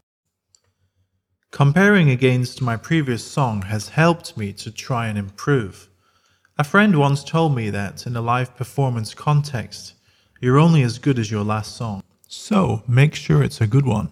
Comparing 1.50 2.10
against 2.10 2.60
my 2.60 2.76
previous 2.76 3.24
song 3.24 3.62
has 3.62 3.88
helped 3.88 4.36
me 4.36 4.52
to 4.52 4.70
try 4.70 5.08
and 5.08 5.18
improve. 5.18 5.88
A 6.58 6.62
friend 6.62 6.96
once 6.98 7.24
told 7.24 7.56
me 7.56 7.70
that 7.70 8.06
in 8.06 8.14
a 8.14 8.20
live 8.20 8.54
performance 8.54 9.14
context, 9.14 9.94
you're 10.40 10.58
only 10.58 10.82
as 10.82 10.98
good 10.98 11.18
as 11.18 11.30
your 11.30 11.42
last 11.42 11.74
song, 11.74 12.02
so 12.28 12.82
make 12.86 13.14
sure 13.14 13.42
it's 13.42 13.62
a 13.62 13.66
good 13.66 13.86
one. 13.86 14.10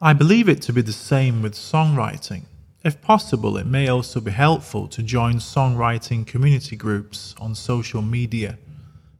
I 0.00 0.12
believe 0.12 0.48
it 0.48 0.60
to 0.62 0.72
be 0.72 0.82
the 0.82 0.92
same 0.92 1.40
with 1.42 1.54
songwriting. 1.54 2.42
If 2.84 3.00
possible, 3.00 3.56
it 3.58 3.66
may 3.66 3.86
also 3.86 4.20
be 4.20 4.32
helpful 4.32 4.88
to 4.88 5.04
join 5.04 5.34
songwriting 5.34 6.26
community 6.26 6.74
groups 6.74 7.32
on 7.40 7.54
social 7.54 8.02
media, 8.02 8.58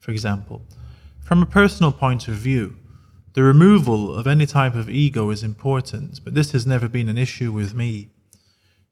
for 0.01 0.11
example. 0.11 0.63
From 1.21 1.43
a 1.43 1.47
personal 1.47 1.93
point 1.93 2.27
of 2.27 2.35
view, 2.35 2.77
the 3.35 3.45
removal 3.45 4.15
of 4.17 4.27
any 4.27 4.47
type 4.47 4.75
of 4.75 4.91
ego 4.91 5.31
is 5.31 5.45
important, 5.45 6.25
but 6.25 6.35
this 6.35 6.51
has 6.51 6.67
never 6.67 6.89
been 6.89 7.09
an 7.09 7.17
issue 7.17 7.53
with 7.53 7.73
me. 7.73 8.11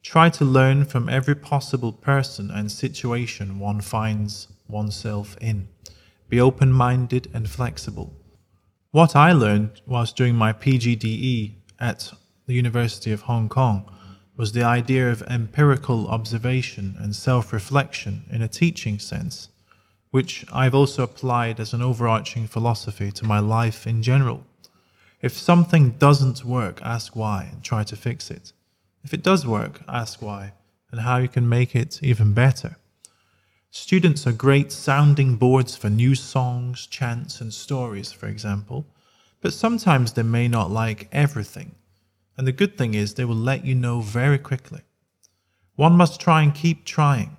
Try 0.05 0.31
to 0.31 0.45
learn 0.45 0.85
from 0.85 1.09
every 1.09 1.35
possible 1.35 1.93
person 1.93 2.49
and 2.53 2.71
situation 2.71 3.59
one 3.59 3.81
finds 3.81 4.47
oneself 4.69 5.37
in. 5.41 5.67
Be 6.29 6.41
open 6.41 6.73
minded 6.73 7.29
and 7.35 7.51
flexible. 7.51 8.15
What 8.93 9.17
I 9.17 9.33
learned 9.33 9.81
whilst 9.85 10.17
doing 10.17 10.37
my 10.37 10.53
PGDE 10.53 11.55
at 11.81 12.13
the 12.47 12.55
University 12.55 13.11
of 13.11 13.23
Hong 13.23 13.49
Kong 13.49 13.85
was 14.41 14.53
the 14.53 14.65
idea 14.65 15.11
of 15.11 15.23
empirical 15.25 16.09
observation 16.09 16.97
and 16.99 17.15
self 17.15 17.53
reflection 17.53 18.25
in 18.31 18.41
a 18.41 18.49
teaching 18.49 18.99
sense, 18.99 19.51
which 20.13 20.47
I've 20.51 20.75
also 20.75 21.03
applied 21.03 21.61
as 21.61 21.75
an 21.75 21.83
overarching 21.83 22.47
philosophy 22.47 23.13
to 23.13 23.27
my 23.27 23.39
life 23.39 23.87
in 23.87 24.03
general. 24.03 24.47
If 25.21 25.37
something 25.37 25.91
doesn't 25.91 26.43
work, 26.43 26.81
ask 26.83 27.15
why 27.15 27.51
and 27.53 27.63
try 27.63 27.85
to 27.85 27.97
fix 27.97 28.31
it. 28.31 28.55
If 29.05 29.13
it 29.13 29.23
does 29.23 29.47
work, 29.47 29.83
ask 29.87 30.23
why 30.23 30.55
and 30.91 31.03
how 31.03 31.19
you 31.19 31.29
can 31.29 31.47
make 31.47 31.77
it 31.77 32.03
even 32.03 32.33
better. 32.33 32.79
Students 33.71 34.27
are 34.27 34.33
great 34.33 34.73
sounding 34.73 35.37
boards 35.37 35.77
for 35.77 35.91
new 35.91 36.15
songs, 36.15 36.87
chants, 36.87 37.43
and 37.43 37.53
stories, 37.53 38.11
for 38.11 38.27
example, 38.27 38.87
but 39.43 39.53
sometimes 39.53 40.15
they 40.15 40.23
may 40.23 40.49
not 40.49 40.71
like 40.71 41.09
everything 41.13 41.75
and 42.41 42.47
the 42.47 42.53
good 42.53 42.79
thing 42.79 42.95
is, 42.95 43.13
they 43.13 43.27
will 43.27 43.35
let 43.35 43.67
you 43.67 43.75
know 43.75 44.01
very 44.01 44.39
quickly. 44.39 44.81
One 45.77 45.93
must 45.93 46.19
try 46.19 46.41
and 46.41 46.55
keep 46.55 46.87
trying, 46.87 47.37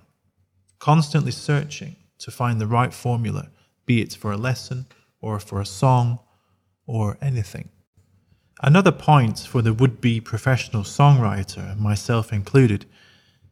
constantly 0.78 1.32
searching 1.32 1.96
to 2.20 2.30
find 2.30 2.60
the 2.60 2.68
right 2.68 2.94
formula, 2.94 3.50
be 3.84 4.00
it 4.00 4.14
for 4.14 4.30
a 4.30 4.36
lesson 4.36 4.86
or 5.20 5.40
for 5.40 5.60
a 5.60 5.66
song 5.66 6.20
or 6.86 7.18
anything. 7.20 7.70
Another 8.62 8.92
point 8.92 9.40
for 9.40 9.60
the 9.60 9.72
would 9.72 10.00
be 10.00 10.20
professional 10.20 10.84
songwriter, 10.84 11.76
myself 11.76 12.32
included, 12.32 12.86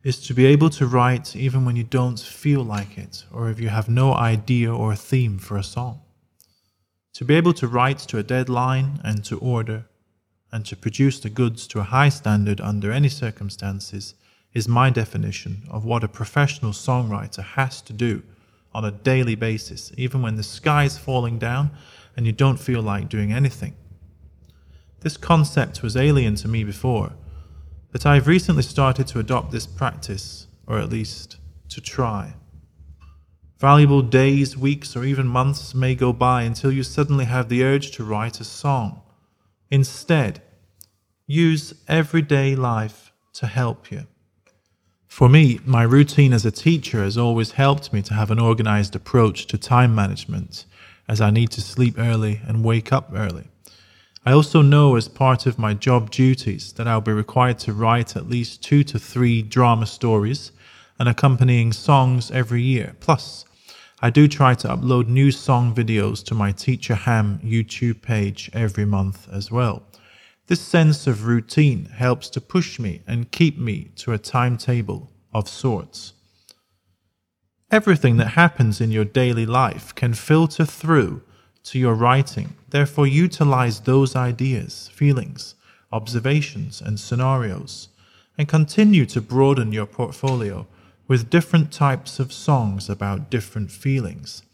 is 0.04 0.24
to 0.28 0.34
be 0.34 0.46
able 0.46 0.70
to 0.70 0.86
write 0.86 1.34
even 1.34 1.64
when 1.64 1.74
you 1.74 1.82
don't 1.82 2.20
feel 2.20 2.62
like 2.62 2.96
it 2.96 3.24
or 3.32 3.50
if 3.50 3.58
you 3.58 3.70
have 3.70 3.88
no 3.88 4.14
idea 4.14 4.72
or 4.72 4.94
theme 4.94 5.36
for 5.36 5.56
a 5.56 5.64
song. 5.64 6.00
To 7.14 7.24
be 7.24 7.34
able 7.34 7.54
to 7.54 7.66
write 7.66 7.98
to 7.98 8.18
a 8.18 8.22
deadline 8.22 9.00
and 9.02 9.24
to 9.24 9.36
order 9.40 9.86
and 10.52 10.66
to 10.66 10.76
produce 10.76 11.20
the 11.20 11.30
goods 11.30 11.66
to 11.68 11.80
a 11.80 11.84
high 11.84 12.08
standard 12.08 12.60
under 12.60 12.90
any 12.90 13.08
circumstances 13.08 14.14
is 14.52 14.66
my 14.66 14.90
definition 14.90 15.62
of 15.70 15.84
what 15.84 16.02
a 16.02 16.08
professional 16.08 16.72
songwriter 16.72 17.42
has 17.42 17.80
to 17.82 17.92
do 17.92 18.22
on 18.74 18.84
a 18.84 18.90
daily 18.90 19.34
basis, 19.34 19.92
even 19.96 20.22
when 20.22 20.36
the 20.36 20.42
sky 20.42 20.84
is 20.84 20.98
falling 20.98 21.38
down 21.38 21.70
and 22.16 22.26
you 22.26 22.32
don't 22.32 22.58
feel 22.58 22.82
like 22.82 23.08
doing 23.08 23.32
anything. 23.32 23.74
This 25.00 25.16
concept 25.16 25.82
was 25.82 25.96
alien 25.96 26.34
to 26.36 26.48
me 26.48 26.64
before, 26.64 27.12
but 27.92 28.04
I 28.04 28.16
have 28.16 28.26
recently 28.26 28.62
started 28.62 29.06
to 29.08 29.18
adopt 29.18 29.50
this 29.50 29.66
practice, 29.66 30.46
or 30.66 30.78
at 30.78 30.90
least 30.90 31.38
to 31.70 31.80
try. 31.80 32.34
Valuable 33.58 34.02
days, 34.02 34.56
weeks, 34.56 34.96
or 34.96 35.04
even 35.04 35.26
months 35.26 35.74
may 35.74 35.94
go 35.94 36.12
by 36.12 36.42
until 36.42 36.72
you 36.72 36.82
suddenly 36.82 37.26
have 37.26 37.48
the 37.48 37.62
urge 37.62 37.90
to 37.92 38.04
write 38.04 38.40
a 38.40 38.44
song 38.44 39.02
Instead, 39.70 40.42
use 41.26 41.74
everyday 41.86 42.56
life 42.56 43.12
to 43.32 43.46
help 43.46 43.90
you. 43.90 44.06
For 45.06 45.28
me, 45.28 45.60
my 45.64 45.82
routine 45.82 46.32
as 46.32 46.44
a 46.44 46.50
teacher 46.50 47.02
has 47.02 47.16
always 47.16 47.52
helped 47.52 47.92
me 47.92 48.02
to 48.02 48.14
have 48.14 48.30
an 48.30 48.38
organized 48.38 48.96
approach 48.96 49.46
to 49.46 49.58
time 49.58 49.94
management, 49.94 50.66
as 51.08 51.20
I 51.20 51.30
need 51.30 51.50
to 51.52 51.60
sleep 51.60 51.94
early 51.98 52.40
and 52.46 52.64
wake 52.64 52.92
up 52.92 53.10
early. 53.14 53.48
I 54.24 54.32
also 54.32 54.60
know 54.60 54.96
as 54.96 55.08
part 55.08 55.46
of 55.46 55.58
my 55.58 55.72
job 55.74 56.10
duties 56.10 56.72
that 56.74 56.86
I'll 56.86 57.00
be 57.00 57.12
required 57.12 57.58
to 57.60 57.72
write 57.72 58.16
at 58.16 58.28
least 58.28 58.62
two 58.62 58.84
to 58.84 58.98
three 58.98 59.40
drama 59.40 59.86
stories 59.86 60.52
and 60.98 61.08
accompanying 61.08 61.72
songs 61.72 62.30
every 62.30 62.62
year. 62.62 62.94
Plus, 63.00 63.44
I 64.02 64.08
do 64.08 64.28
try 64.28 64.54
to 64.54 64.68
upload 64.68 65.08
new 65.08 65.30
song 65.30 65.74
videos 65.74 66.24
to 66.24 66.34
my 66.34 66.52
Teacher 66.52 66.94
Ham 66.94 67.38
YouTube 67.44 68.00
page 68.00 68.48
every 68.54 68.86
month 68.86 69.28
as 69.30 69.50
well. 69.50 69.82
This 70.46 70.62
sense 70.62 71.06
of 71.06 71.26
routine 71.26 71.84
helps 71.84 72.30
to 72.30 72.40
push 72.40 72.78
me 72.78 73.02
and 73.06 73.30
keep 73.30 73.58
me 73.58 73.90
to 73.96 74.14
a 74.14 74.18
timetable 74.18 75.10
of 75.34 75.50
sorts. 75.50 76.14
Everything 77.70 78.16
that 78.16 78.28
happens 78.28 78.80
in 78.80 78.90
your 78.90 79.04
daily 79.04 79.44
life 79.44 79.94
can 79.94 80.14
filter 80.14 80.64
through 80.64 81.20
to 81.64 81.78
your 81.78 81.94
writing. 81.94 82.54
Therefore, 82.70 83.06
utilize 83.06 83.80
those 83.80 84.16
ideas, 84.16 84.88
feelings, 84.94 85.56
observations, 85.92 86.80
and 86.80 86.98
scenarios, 86.98 87.88
and 88.38 88.48
continue 88.48 89.04
to 89.04 89.20
broaden 89.20 89.72
your 89.74 89.84
portfolio 89.84 90.66
with 91.10 91.28
different 91.28 91.72
types 91.72 92.20
of 92.20 92.32
songs 92.32 92.88
about 92.88 93.28
different 93.28 93.68
feelings. 93.68 94.44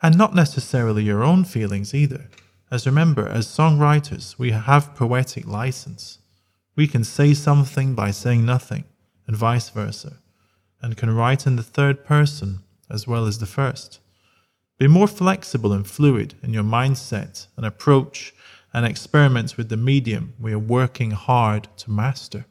And 0.00 0.16
not 0.16 0.34
necessarily 0.34 1.02
your 1.02 1.22
own 1.22 1.44
feelings 1.44 1.92
either, 1.92 2.30
as 2.70 2.86
remember, 2.86 3.28
as 3.28 3.46
songwriters, 3.46 4.38
we 4.38 4.52
have 4.52 4.94
poetic 4.94 5.46
license. 5.46 6.20
We 6.74 6.86
can 6.86 7.04
say 7.04 7.34
something 7.34 7.94
by 7.94 8.12
saying 8.12 8.46
nothing, 8.46 8.84
and 9.26 9.36
vice 9.36 9.68
versa, 9.68 10.20
and 10.80 10.96
can 10.96 11.14
write 11.14 11.46
in 11.46 11.56
the 11.56 11.62
third 11.62 12.06
person 12.06 12.60
as 12.88 13.06
well 13.06 13.26
as 13.26 13.38
the 13.38 13.44
first. 13.44 14.00
Be 14.78 14.88
more 14.88 15.06
flexible 15.06 15.74
and 15.74 15.86
fluid 15.86 16.32
in 16.42 16.54
your 16.54 16.64
mindset 16.64 17.46
and 17.58 17.66
approach 17.66 18.32
and 18.72 18.86
experiment 18.86 19.58
with 19.58 19.68
the 19.68 19.76
medium 19.76 20.32
we 20.40 20.54
are 20.54 20.58
working 20.58 21.10
hard 21.10 21.68
to 21.76 21.90
master. 21.90 22.46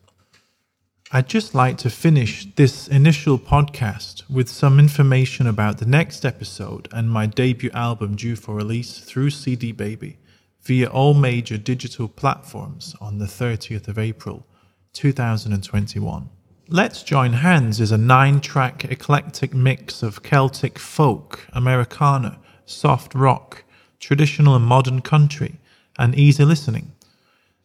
I'd 1.16 1.28
just 1.28 1.54
like 1.54 1.78
to 1.78 1.92
finish 1.92 2.48
this 2.56 2.88
initial 2.88 3.38
podcast 3.38 4.28
with 4.32 4.50
some 4.50 4.80
information 4.80 5.46
about 5.46 5.78
the 5.78 5.86
next 5.86 6.26
episode 6.26 6.88
and 6.92 7.08
my 7.08 7.28
debut 7.28 7.70
album 7.72 8.16
due 8.16 8.36
for 8.36 8.56
release 8.56 8.98
through 8.98 9.30
CD 9.30 9.72
Baby 9.72 10.18
via 10.64 10.88
all 10.88 11.14
major 11.14 11.60
digital 11.60 12.08
platforms 12.08 12.96
on 13.00 13.20
the 13.20 13.28
30th 13.28 13.88
of 13.88 14.00
April 14.00 14.48
2021. 14.94 16.30
Let's 16.68 17.04
Join 17.04 17.34
Hands 17.34 17.80
is 17.80 17.92
a 17.92 17.98
nine 18.00 18.42
track 18.42 18.86
eclectic 18.86 19.54
mix 19.54 20.02
of 20.02 20.24
Celtic 20.24 20.80
folk, 20.80 21.46
Americana, 21.54 22.40
soft 22.66 23.14
rock, 23.14 23.64
traditional 24.00 24.56
and 24.56 24.66
modern 24.66 25.02
country, 25.02 25.60
and 26.00 26.16
easy 26.16 26.44
listening 26.44 26.93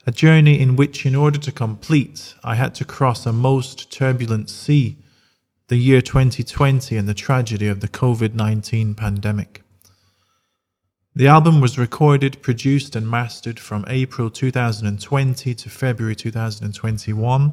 a 0.09 0.11
journey 0.11 0.59
in 0.59 0.75
which, 0.75 1.05
in 1.05 1.15
order 1.15 1.39
to 1.39 1.53
complete, 1.53 2.35
I 2.43 2.55
had 2.55 2.75
to 2.77 2.85
cross 2.87 3.27
a 3.27 3.33
most 3.33 3.93
turbulent 3.93 4.49
sea, 4.49 4.97
the 5.67 5.77
year 5.77 6.01
2020 6.01 6.97
and 6.97 7.07
the 7.07 7.13
tragedy 7.13 7.69
of 7.69 7.81
the 7.81 7.89
COVID 7.89 8.33
19 8.33 8.95
pandemic. 8.95 9.63
The 11.15 11.29
album 11.29 11.61
was 11.61 11.79
recorded, 11.79 12.41
produced, 12.41 12.97
and 12.97 13.07
mastered 13.07 13.61
from 13.61 13.85
April 13.87 14.31
2020 14.31 15.55
to 15.55 15.69
February 15.69 16.17
2021 16.17 17.53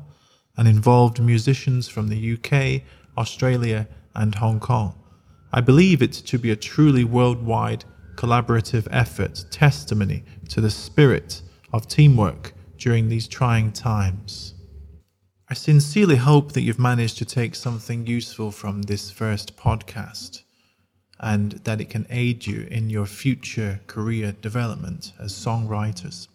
and 0.55 0.67
involved 0.67 1.21
musicians 1.21 1.89
from 1.89 2.07
the 2.07 2.37
UK, 2.37 2.83
Australia, 3.17 3.85
and 4.15 4.33
Hong 4.35 4.61
Kong. 4.61 4.95
I 5.51 5.59
believe 5.59 6.01
it 6.01 6.13
to 6.13 6.39
be 6.39 6.51
a 6.51 6.55
truly 6.55 7.03
worldwide 7.03 7.83
collaborative 8.15 8.87
effort, 8.91 9.43
testimony 9.51 10.23
to 10.47 10.61
the 10.61 10.71
spirit 10.71 11.41
of 11.75 11.89
teamwork 11.89 12.53
during 12.77 13.09
these 13.09 13.27
trying 13.27 13.69
times. 13.71 14.53
I 15.49 15.53
sincerely 15.53 16.15
hope 16.15 16.53
that 16.53 16.61
you've 16.61 16.79
managed 16.79 17.17
to 17.17 17.25
take 17.25 17.53
something 17.53 18.07
useful 18.07 18.51
from 18.51 18.83
this 18.83 19.11
first 19.11 19.57
podcast 19.57 20.41
and 21.19 21.51
that 21.65 21.81
it 21.81 21.89
can 21.89 22.07
aid 22.09 22.47
you 22.47 22.67
in 22.71 22.89
your 22.89 23.05
future 23.05 23.81
career 23.87 24.31
development 24.41 25.11
as 25.19 25.33
songwriters. 25.33 26.29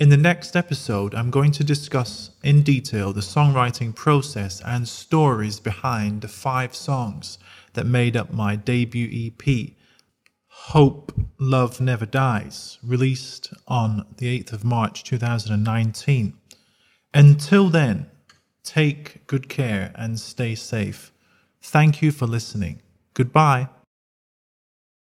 In 0.00 0.08
the 0.08 0.16
next 0.16 0.56
episode, 0.56 1.14
I'm 1.14 1.30
going 1.30 1.52
to 1.52 1.62
discuss 1.62 2.30
in 2.42 2.64
detail 2.64 3.12
the 3.12 3.20
songwriting 3.20 3.94
process 3.94 4.60
and 4.62 4.88
stories 4.88 5.60
behind 5.60 6.22
the 6.22 6.28
five 6.28 6.74
songs 6.74 7.38
that 7.74 7.86
made 7.86 8.16
up 8.16 8.32
my 8.32 8.56
debut 8.56 9.08
EP 9.28 9.74
Hope 10.68 11.12
Love 11.38 11.78
Never 11.78 12.06
Dies, 12.06 12.78
released 12.82 13.52
on 13.68 14.06
the 14.16 14.40
8th 14.40 14.54
of 14.54 14.64
March 14.64 15.04
2019. 15.04 16.32
Until 17.12 17.68
then, 17.68 18.06
take 18.64 19.26
good 19.26 19.50
care 19.50 19.92
and 19.94 20.18
stay 20.18 20.54
safe. 20.54 21.12
Thank 21.62 22.00
you 22.00 22.10
for 22.10 22.26
listening. 22.26 22.80
Goodbye. 23.12 23.68